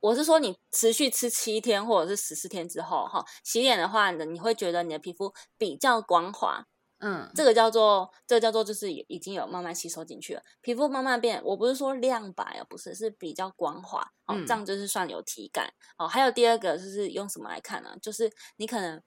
[0.00, 6.66] 我是说你持续吃七天或者是十四天之后，哈，洗脸的话呢，你会觉得你的皮肤比较光滑，
[6.98, 11.40] 嗯，这个叫做这个叫做就是已经有慢慢吸收进去了，皮肤慢慢变。
[11.44, 15.72] 我不是说亮白啊，不是，是比较光滑，哦，这样就是算有体感。
[15.96, 17.96] 哦，还有第二个就是用什么来看呢？
[18.02, 19.00] 就是你可能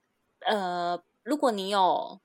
[0.46, 2.18] 呃，如果你有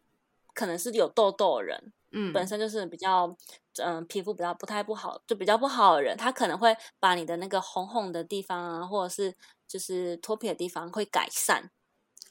[0.53, 1.91] 可能是有痘痘的人。
[2.17, 3.35] 嗯，本身就是比较，
[3.83, 9.35] 嗯，皮肤比较不太不好，就比较不好的人，他可能会把你的那个红红的地方啊，或者是
[9.67, 11.69] 就是脱皮的地方会改善，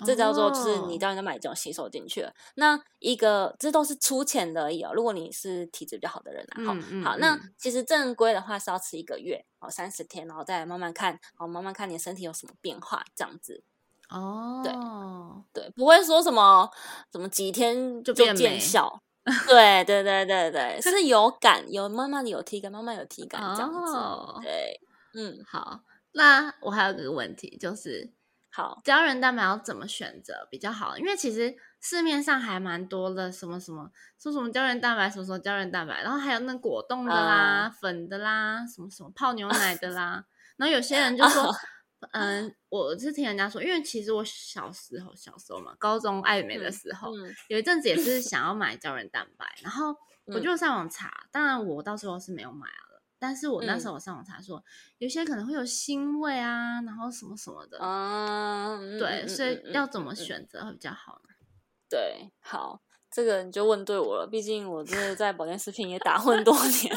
[0.04, 2.32] 这叫做就是你胶原蛋白这种吸收进去了。
[2.56, 4.92] 那一个这都是粗浅的而已哦。
[4.94, 13.62] 如果你是体质比较好的人啊，好，好，那其实正规的话是要吃一个月哦，三十天，然后再慢慢看，好，慢慢看你身体有什么变化，这样子。
[14.10, 16.70] 哦，对对，不会说什么
[17.10, 19.00] 什么几天就见效。
[19.46, 23.92] 对对对对对，是有感，有慢慢的有体感，慢慢有体感这样子。
[24.42, 24.80] 对，
[25.14, 25.80] 嗯，好。
[26.12, 28.12] 那我还有个问题，就是
[28.50, 30.96] 好胶原蛋白要怎么选择比较好？
[30.98, 40.24] 因为其实市面上还蛮多的，什么什么说什么胶原蛋白，什么什么胶原蛋白，然后还有那果冻的啦、粉的啦，什么什么泡牛奶的啦，
[40.56, 41.50] 然后有些人就说。
[42.12, 47.12] 嗯，我是听人家说，因为其实我小时候，小时候嘛，高中爱美的时候，
[47.48, 49.94] 有一阵子也是想要买胶原蛋白，然后
[50.26, 54.62] 我就上网查，当然我到时候是没有买了，但是我那时候我上网查说，
[54.98, 61.34] 有些可能会有腥味啊，然后什么什么的，嗯，对，所以要怎么选择会比较好呢？
[61.88, 66.96] 对，好，这个你就问对我了，毕竟我真的在保健食品也打混多年。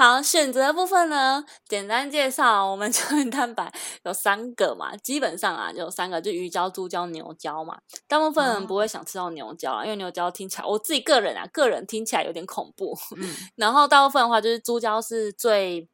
[0.00, 3.70] 好，选择的部分呢，简单介绍，我们胶原蛋白
[4.04, 7.76] 有三个嘛，基本上啊，就有三个，就鱼胶、猪胶、牛胶嘛。
[8.08, 12.96] 大部分人不会想吃到牛胶啊，因为牛胶听起来，我自己个人啊，个人听起来有点恐怖。
[13.18, 15.86] 嗯， 然后大部分的话，就是猪胶是最。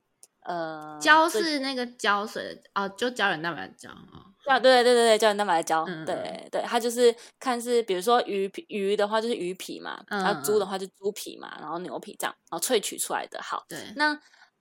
[0.45, 4.31] 呃，胶是那个胶水哦，就胶原蛋白胶啊，
[4.61, 13.41] 对对对对胶原蛋白胶，对对，它就是看是，比如说鱼皮鱼的话就是鱼皮嘛，然后猪的话就猪皮嘛，然后牛皮这样，然后萃取出来的。
[13.43, 14.15] 好，对，那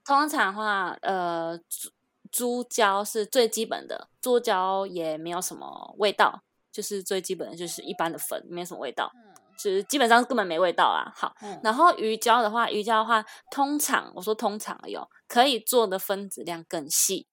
[0.04, 1.90] 通常的话，呃，猪
[2.30, 9.10] 猪胶是最基本的，猪胶也没有什么味道，就是最基本的就是一般的粉，没什么味道。
[9.14, 11.10] 嗯就是基本上根本没味道啊。
[11.16, 11.34] 好，
[11.64, 17.26] 然后鱼胶的话，鱼胶的话，通常我说通常有可以做的分子量更细，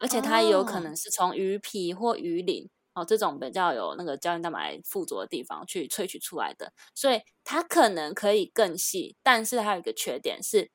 [0.00, 10.70] 而且它也有可能是从鱼皮或鱼鳞哦这种比较有那个胶原蛋白附着的地方去萃取出来的，所以它可能可以更细，但是它有一个缺点是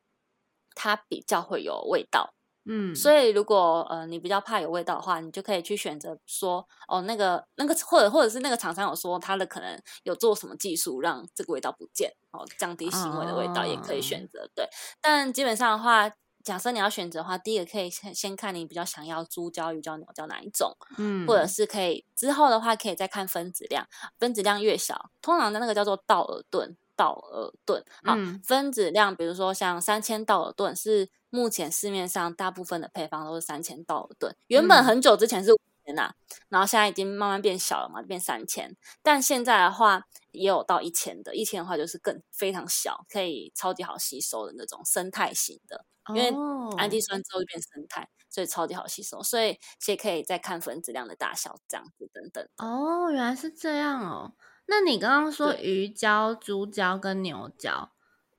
[0.73, 2.31] 它比较会有味道。
[2.67, 14.67] 嗯，所以如果呃你比较怕有味道的话，你就可以去选择说哦那个那个或者或者是那个厂商有说他的可能有做什么技术让这个味道不见哦，降低腥味的味道也可以选择对。
[14.99, 16.09] 但基本上的话，
[16.45, 23.85] 假设你要选择的话，第一个可以先先看你比较想要猪胶、鱼胶、鸟胶哪一种，嗯，或者是可以之后的话可以再看分子量，
[24.17, 26.77] 分子量越小，通常的那个叫做道尔顿。
[26.97, 34.33] 道尔顿，好，分子量，比如说像三千道尔顿，是目前市面上大部分的配方都是三千道尔顿。
[34.47, 36.13] 原本很久之前是五千呐，
[36.47, 38.77] 然后现在已经慢慢变小了嘛，变三千。
[39.03, 45.83] 但现在的话也有到一千的，一千的话就是更非常小，可以超级好吸收的那种生态型的，
[46.13, 46.31] 因为
[46.77, 49.23] 氨基酸之后就变生态，所以超级好吸收。
[49.23, 52.47] 所以也可以再看分子量的大小这样子等等。
[52.57, 54.33] 哦，原来是这样哦。
[54.67, 57.91] 那你刚刚说鱼胶、猪胶跟牛胶，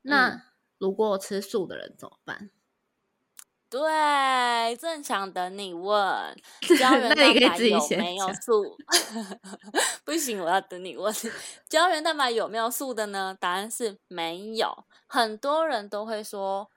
[0.03, 0.43] 那
[0.79, 2.51] 如果我吃素的人怎么办？
[3.69, 5.93] 对，正想等你问
[6.79, 8.77] 胶原蛋白有没有素？
[10.07, 11.13] 不行，我要等你问
[11.69, 13.37] 胶原蛋白有没有素的呢？
[13.39, 14.85] 答案是没有。
[15.09, 16.71] 很多人都会说，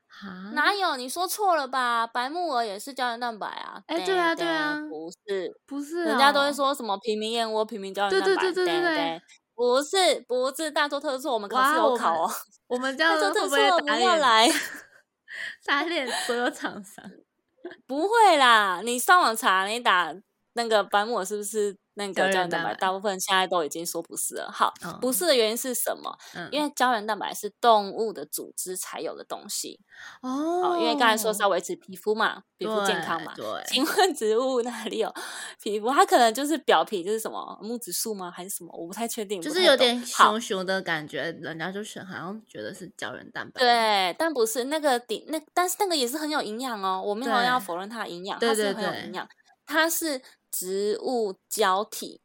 [0.54, 0.98] 哪有？
[0.98, 2.06] 你说错了吧？
[2.08, 3.82] 白木耳也是胶原蛋白啊？
[3.88, 8.26] 哎，对啊，对啊，不是，不是，人家都会说什么平民燕窝、平民胶原蛋白？
[8.26, 9.22] 对对对对对对。
[9.56, 12.32] 不是不是大错特错，我们考试有考哦。
[12.68, 14.52] 我们这样会不会打脸？
[15.66, 17.04] 打脸所有厂商？
[17.86, 20.16] 不会啦，你上网查，你打
[20.54, 21.78] 那个白木耳是不是？
[22.00, 24.50] 那个胶原蛋白，大部分现在都已经说不是了。
[24.50, 26.18] 好，不是的原因是什么？
[26.50, 29.82] 因为胶原蛋白是动物的组织才有的东西
[30.22, 30.78] 哦。
[30.80, 33.34] 因为刚才说是要维持皮肤嘛，皮肤健康嘛。
[33.36, 33.46] 对。
[33.68, 35.14] 请问植物哪里有
[35.62, 35.90] 皮肤？
[35.90, 38.32] 它可能就是表皮，就是什么木质素吗？
[38.32, 38.74] 还是什么？
[38.74, 39.42] 我不太确定。
[39.42, 43.60] 就是有点熊熊的感觉，人家就是好像觉得是胶原蛋白。
[43.60, 47.04] 对，但不是那个底那，但是那个也是很有营养哦。
[47.06, 49.28] 我没有要否认它的营养，它是很有营养，
[49.66, 50.22] 它是。
[50.60, 52.20] 植物胶体，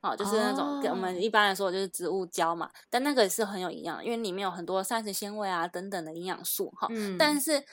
[0.00, 6.86] 哦，就是那种我们一般来说就是植物胶嘛，但那个也是很有营养，因为里面有很多膳食纤维啊等等的营养素哈。
[6.90, 7.18] 嗯。
[7.18, 7.64] 但是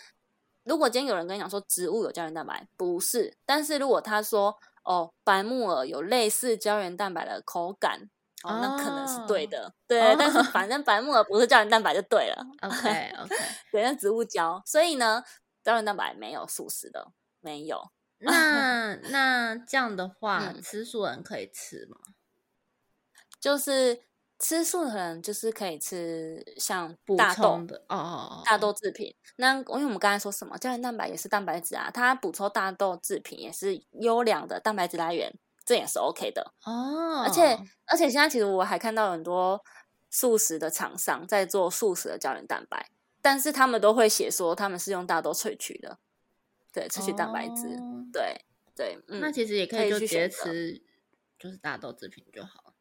[0.63, 3.37] 如果今天有人跟你讲说植物有胶原蛋白，不是。
[3.45, 8.09] 但是如果他说哦，白木耳有类似胶原蛋白的口感，
[8.43, 9.71] 哦，那可能是对的。
[9.87, 10.15] 对。
[10.17, 12.43] 但是反正白木耳不是胶原蛋白就对了。
[12.61, 13.35] OK OK。
[13.71, 15.23] 对，那植物胶，所以呢，
[15.63, 17.91] 胶原蛋白没有素食的，没有。
[18.25, 21.97] 那那这样的话，吃素人可以吃吗？
[23.39, 24.01] 就是
[24.39, 29.15] 吃素的人，就是可以吃像大豆的哦，大豆制品。
[29.35, 35.31] 那因为我们刚才说什么，胶原蛋白也是蛋白质啊，它补充大豆制品也是优良的蛋白质来源，
[35.63, 37.21] 这也是 OK 的哦。
[37.23, 39.63] 而且而且现在其实我还看到很多
[40.09, 42.89] 素食的厂商在做素食的胶原蛋白，
[43.21, 45.99] 但是他们都会写说他们是用大豆萃取的。
[46.77, 47.75] 对，萃取蛋白质，
[48.13, 50.79] 对对，那其实也可以就直接吃，
[51.39, 52.75] 就是大豆制品就好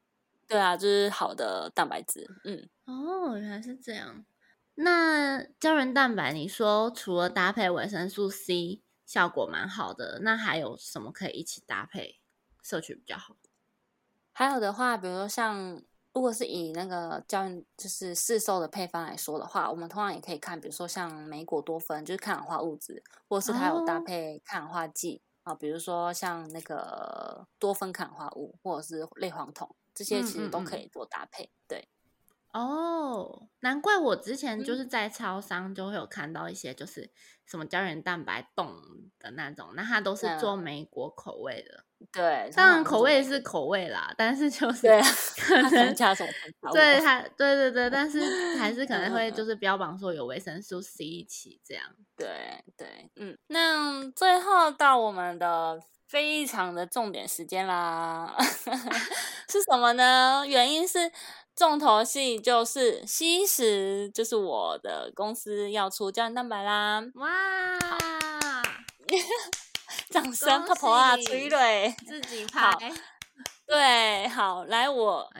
[0.47, 2.28] 对啊，就是好的蛋白质。
[2.44, 4.26] 嗯，哦，原来是这样。
[4.74, 12.20] 那胶原蛋白，你说除了搭配维生素 C 效果蛮好的，那还有什么可以一起搭配
[12.62, 13.36] 摄取比较好？
[14.32, 15.82] 还有的话，比如说像。
[16.16, 31.50] 如果是以那个胶原就是市售的配方来说的话，我们通常也可以看，比如说像莓果多酚，就是抗氧化物质，或者是它有搭配抗氧化剂啊，比如说像那个多酚抗氧化物，或者是类黄酮，这些其实都可以做搭配。
[31.68, 31.86] 对，
[32.54, 37.10] 哦，难怪我之前就是在超商就会有看到一些就是
[37.44, 38.74] 什么胶原蛋白冻
[39.18, 41.84] 的那种，那它都是做莓果口味的。
[42.12, 45.01] 对，当然口味是口味啦，但是就是 对，
[45.38, 46.70] 可能加什么？
[46.72, 51.84] 对它，对对对，但是还是 可能会就是标榜说有维生素 C 一起这样。
[52.16, 55.80] 对对，嗯，那最后到我们的。
[56.09, 58.32] 非常的重点时间啦，
[59.51, 60.44] 是什么呢？
[60.47, 61.11] 原因是
[61.57, 67.03] 重头戏就是吸食，就是我的公司要出胶原蛋白啦！
[67.16, 67.26] 哇，
[70.11, 72.72] 掌声泡泡啊，催泪，自己拍，
[73.66, 75.30] 对，好，来我。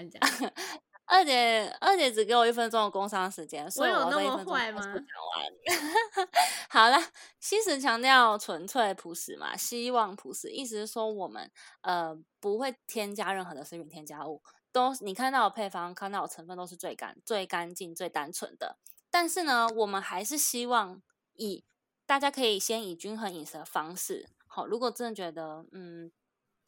[1.09, 4.80] 二姐，二姐只给我一分钟的工商时间，所以我那么坏吗？
[4.82, 6.28] 讲完。
[6.68, 6.98] 好了，
[7.38, 11.48] 西食强调纯粹朴实嘛，希望朴实，意思是说我们
[11.82, 14.42] 呃不会添加任何的食品添加物，
[14.72, 18.76] 都你看到的配方、看到的成分都是最干、最干净、最单纯的。
[19.09, 21.00] 但是呢，我们还是希望
[21.34, 21.64] 以
[22.04, 26.11] 大家可以先以均衡饮食的方式，好，如果真的觉得嗯。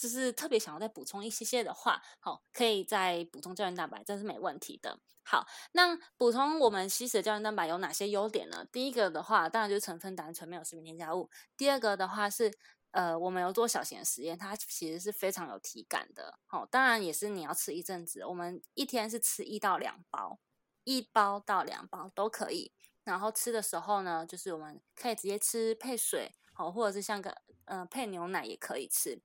[0.01, 5.01] 就是特别想要再补充一些些的话，好，可以再补充胶原蛋白，这是没问题的。
[5.25, 8.65] 好，那补充我们吸食胶原蛋白有哪些优点呢？
[8.71, 11.29] 第一个的话，当然就是成分单纯，没有食品添加物。
[11.57, 12.57] 第二个的话是，
[12.93, 16.39] 呃，我们有做小型的实验，它其实是非常有体感的。
[16.47, 20.39] 好，当然也是你要吃一阵子，我们一天是吃一到两包，
[20.85, 22.73] 一包到两包都可以。
[23.03, 27.33] 然后吃的时候呢，就是我们可以直接吃配水，好，或者是像个
[27.67, 29.23] 呃配牛奶也可以吃。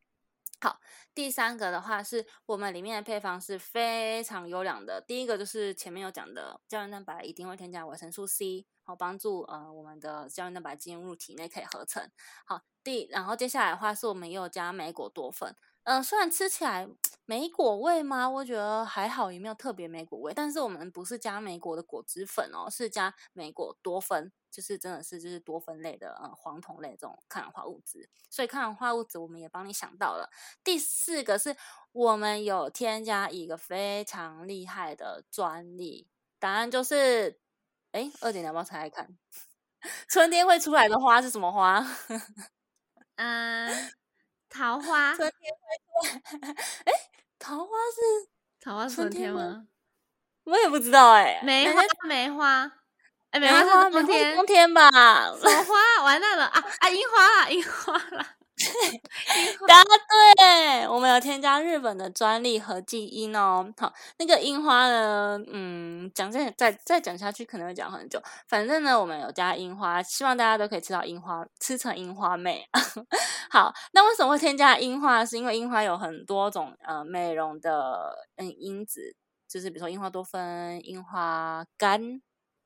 [0.61, 0.79] 好，
[1.15, 5.01] 第三个的话是我们里面的配方是非常优良的。
[5.01, 12.07] 第一个就是前面有讲的胶原蛋白一定会添加维生素 C，好帮助呃我们的胶原蛋白进入体内可以合成。
[12.45, 15.55] 好，第然后接下来的话是我们也有加莓果多酚。
[15.85, 16.87] 嗯，虽然吃起来
[17.25, 18.29] 莓果味吗？
[18.29, 20.33] 我觉得还好，也没有特别莓果味。
[20.33, 28.09] 但是我们不是加莓果的果汁粉哦，是加莓果多酚，就是真的是就是多酚类的呃黄酮类这种抗氧化物质。
[28.29, 30.29] 所以抗氧化物质我们也帮你想到了。
[30.63, 31.55] 第四个是
[31.93, 36.07] 我们有添加一个非常厉害的专利，
[36.39, 37.39] 答案就是，
[37.93, 39.17] 哎，二姐你要不要猜猜看？
[40.09, 41.85] 春天会出来的花是什么花？
[43.17, 43.93] 嗯。
[44.53, 46.53] 桃花，春天会出来。
[46.85, 46.93] 哎，
[47.39, 48.29] 桃花是
[48.61, 49.65] 桃花是春天吗？
[50.43, 51.39] 我也不知道哎。
[51.43, 52.71] 梅花，梅花，
[53.31, 54.91] 哎，梅花是冬天，冬天吧。
[54.91, 56.03] 什么花？
[56.03, 56.89] 完蛋了啊啊！
[56.89, 58.27] 樱花，樱花了。
[59.67, 59.83] 答
[60.37, 63.73] 对，我们有添加日本的专利和基因哦。
[63.77, 65.39] 好，那个樱花呢？
[65.47, 68.21] 嗯，讲再再再讲下去可能会讲很久。
[68.47, 72.67] 反正呢，我们有加樱花，希望大家都可以吃到樱花，吃成樱花妹。
[73.49, 75.25] 好，那为什么会添加樱花？
[75.25, 79.15] 是因为樱花有很多种呃美容的嗯因子，
[79.47, 82.21] 就是比如说樱花多酚、樱花苷，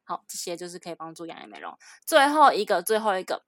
[0.06, 1.78] 好，这些就是可以帮助养颜美容。
[2.06, 3.44] 最后一个，最后一个。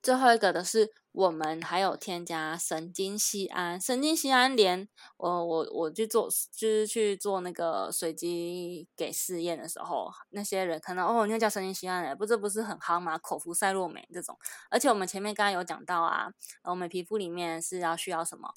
[0.00, 0.88] 最后一个的是，
[1.18, 3.80] 我们还有添加神经酰胺。
[3.80, 13.18] 神经酰胺连我我我去做，就是去做那个随机给试验的时候，那些人看到哦，那叫神经酰胺的，不这不是很夯吗？
[13.18, 14.38] 口服赛洛美这种。
[14.70, 16.30] 而且我们前面刚刚有讲到啊，
[16.62, 18.54] 我们皮肤里面是要需要什么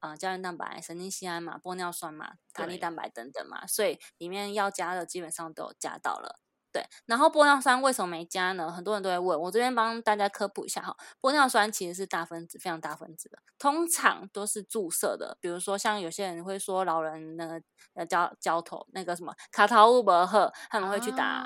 [0.00, 0.16] 啊？
[0.16, 6.40] 胶原蛋白、神经酰胺嘛、玻尿酸嘛、弹力蛋白等等嘛，所以里面要加的基本上都有加到了。
[6.72, 8.70] 对，然后玻尿酸为什么没加呢？
[8.70, 10.96] 很多人都会问我，这边帮大家科普一下哈。
[11.20, 15.36] 玻尿酸其实是大分子，非常大分子的，通常都是注射的。
[15.40, 17.60] 比如说像有些人会说老人那个
[17.94, 21.44] 呃胶胶头那个什么卡陶乌伯赫，他们会去打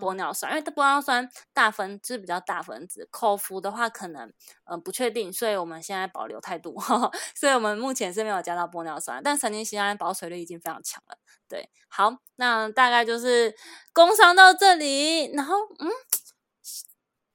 [0.00, 4.32] 玻尿酸，因为玻尿酸大分子比较大分子，口服的话可能
[4.64, 6.78] 嗯不确定，所以我们现在保留态度，
[7.34, 11.18] 所以我们目前是没有加到玻尿酸，但神经酰胺保水率已经非常强了。
[11.50, 13.52] 对，好，那大概就是
[13.92, 15.32] 工商到这里。
[15.32, 15.90] 然后，嗯，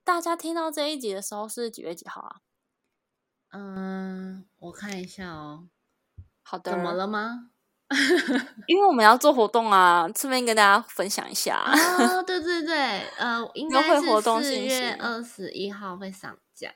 [0.05, 2.35] 大家听到这一集的时候是几月几号啊？
[3.51, 5.67] 嗯，我看一下哦。
[6.41, 6.71] 好的。
[6.71, 7.49] 怎么了吗？
[8.67, 11.61] 因为我们要做活动啊，顺便跟大家分享一下。
[11.61, 16.73] 哦， 对对对，呃，应该是四月二十一号会上架。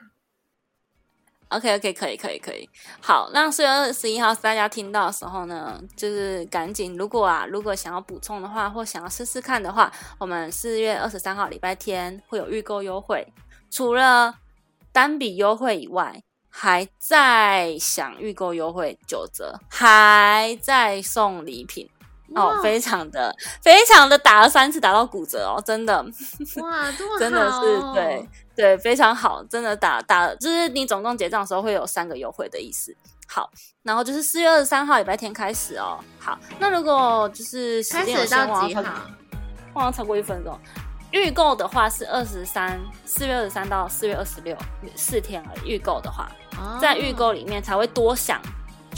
[1.50, 2.70] OK，OK，可以，可以，可以。
[3.02, 13.28] 好，那四月二十一号大家听到的时候呢，就是赶紧，如果啊，如果想要补充的话，或想要试试看的话，我们四月二十三号礼拜天会有预购优惠，
[13.72, 14.36] 除了
[14.92, 21.90] 单笔优惠以外，还在享预购优惠九折，还在送礼品。
[22.36, 26.04] 哦，非常的非常的打了三次打到骨折哦，真的
[26.62, 32.96] 哇，这么 真的是对对非常好，真的打打就是你总共结账的时候会有三个优惠的意思。
[33.28, 33.50] 好，
[33.84, 36.00] 然后就是四月二十三号礼拜天开始哦。
[36.20, 38.84] 好，那如果就是开始到几号？
[39.76, 40.60] 忘了超过一分钟。
[41.12, 44.56] 预购的话是二十三，四月二十三到四月二十六
[44.96, 45.70] 四天而已。
[45.70, 46.30] 预购的话，
[46.82, 48.42] 在预购里面才会多享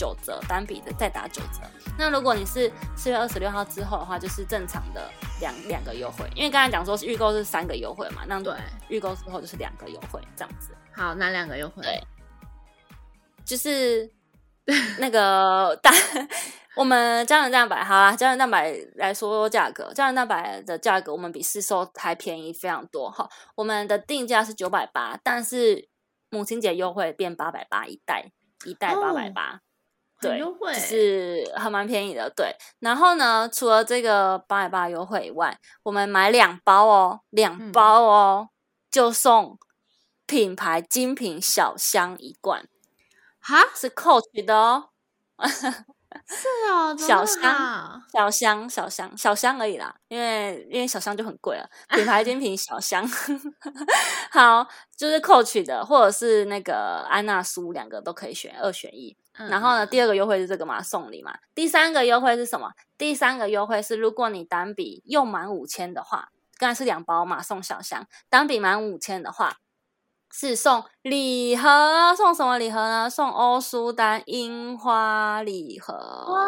[0.01, 1.61] 九折，单笔的再打九折。
[1.95, 6.27] 那如果你是四月二十六号之后的话，就是正常的两两个优惠。
[6.35, 8.51] 因为刚才讲说是预购是三个优惠嘛，那对，
[8.89, 10.75] 预购之后就是两个优惠这样子。
[10.91, 11.83] 好，哪两个优惠？
[11.83, 12.01] 对，
[13.45, 14.11] 就是
[14.97, 15.91] 那个大。
[16.73, 23.29] 我们胶原蛋白好啦，胶原蛋白来说价格，胶原蛋白的价格我们比市售还便宜非常多哈。
[23.55, 25.87] 我们的定价是九百八，但是
[26.31, 28.31] 母亲节优惠变八百八一袋，
[28.63, 29.59] 一袋八百八，
[30.21, 30.39] 对，
[30.75, 32.29] 是还蛮便宜的。
[32.29, 38.49] 对，然后呢，除了这个八百八优惠以外，我们买两包哦，两包哦，
[38.91, 39.57] 就送
[40.27, 42.67] 品牌精品小香一罐，
[43.39, 44.89] 哈，是 Coach 的哦。
[46.27, 53.07] 是哦，小香，小香，小香，小香而已啦，因为因为小香就很贵了，品牌 精品小香。
[54.31, 59.15] 好，就是 Coach 的，或者是那个安娜苏，两个都可以选，二选一。
[59.33, 61.33] 然后呢，第二个优惠是这个嘛，送礼嘛。
[61.55, 62.71] 第三个优惠是什么？
[62.97, 69.57] 第三个优惠是，如果你单笔用满五千的话，刚才是两包嘛，送小香，单笔满五千的话。
[70.33, 73.09] 是送礼盒，送什么礼盒呢？
[73.09, 75.93] 送欧舒丹樱花礼盒。
[75.93, 76.41] 哇，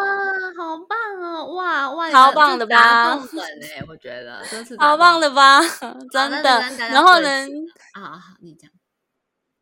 [0.57, 1.45] 好棒哦！
[1.53, 3.17] 哇哇，超棒的吧？
[3.17, 5.61] 粉哎，我觉得真是 好棒的吧？
[6.11, 6.61] 真的。
[6.89, 7.29] 然后呢？
[7.93, 8.69] 啊，你讲。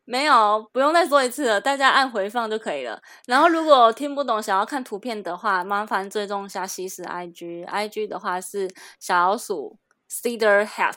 [0.04, 3.00] 没有，不用再说一次了，大家按回放就可以了。
[3.26, 8.68] 然后如果听不懂，想要看图片的话，麻烦追踪一下西施 IG，IG 的话是
[8.98, 9.78] 小老鼠
[10.10, 10.94] Cedar Health。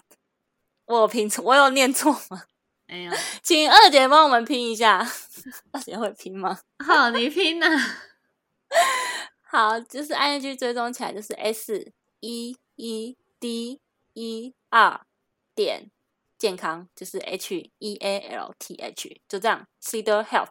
[0.88, 2.44] 我拼错，我有念错吗？
[2.88, 3.12] 哎呀，
[3.42, 5.06] 请二姐帮我们拼一下，
[5.74, 6.60] 二姐会拼吗？
[6.86, 7.68] 好，你拼呐。
[9.42, 13.80] 好，就是 I N G 追踪起来就是 S E E D
[14.14, 15.02] E R
[15.56, 15.90] 点
[16.38, 20.50] 健康，就是 H E A L T H，就这样，Cedar Health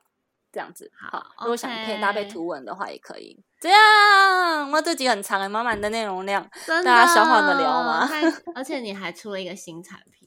[0.51, 0.91] 这样子。
[0.99, 3.45] 好，如果想可以搭配图文的话，也可以。
[3.61, 8.09] 这样，哇，这集很长，满满的内容量，大家消化得了吗？
[8.55, 10.24] 而且你还出了一个新产品。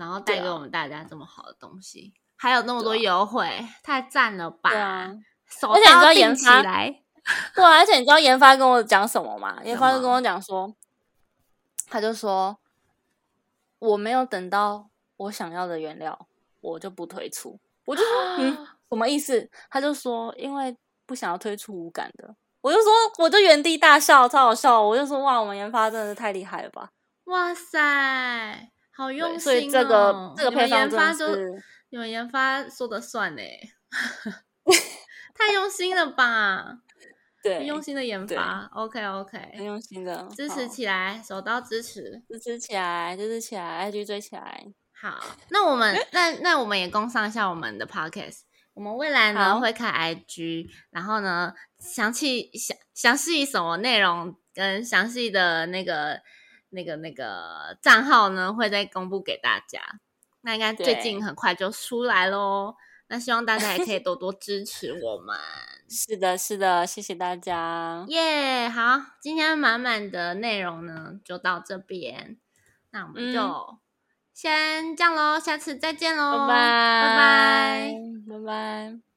[0.00, 3.46] 然后带给我们大家这么好的东西，还有那么多优惠，
[3.82, 4.70] 太赞了吧！
[4.72, 7.02] 而且你知道研发来，
[7.54, 9.60] 对，而且你知道研发跟我讲什么吗？
[9.62, 10.74] 研发就跟我讲说，
[11.86, 12.56] 他就说
[13.78, 14.88] 我没有等到
[15.18, 16.26] 我想要的原料，
[16.62, 17.60] 我就不推出。
[17.84, 19.50] 我就说嗯， 什么意思？
[19.68, 20.74] 他就说因为
[21.04, 22.34] 不想要推出无感的。
[22.62, 24.80] 我就说我就原地大笑，超好笑。
[24.80, 26.90] 我就说哇，我们研发真的是太厉害了吧！
[27.24, 28.70] 哇塞！
[29.00, 29.40] 好用心哦！
[29.40, 31.26] 所以这个这个配方就
[31.88, 33.42] 你们研发说的算呢，
[35.34, 36.80] 太用心了吧？
[37.42, 44.66] 对，用心的研发，OK OK，很用心的，支持起来，手刀支持，支持起来，支持起来，IG 追起来。
[44.92, 48.40] 好，那我们那那我们也供上一下我们的 Podcast，
[48.74, 56.20] 我们未来呢会开 IG，然后呢详细详详细什么内容跟详细的那个。
[56.70, 59.80] 那个那个账号呢，会再公布给大家。
[60.42, 62.74] 那应该最近很快就出来喽。
[63.08, 65.36] 那希望大家也可以多多支持我们。
[65.90, 68.04] 是的，是的，谢谢大家。
[68.08, 72.38] 耶，好，今天满满的内容呢，就到这边。
[72.92, 73.78] 那我们就
[74.32, 77.94] 先这样喽，下次再见喽，拜拜，拜拜，
[78.28, 79.09] 拜拜。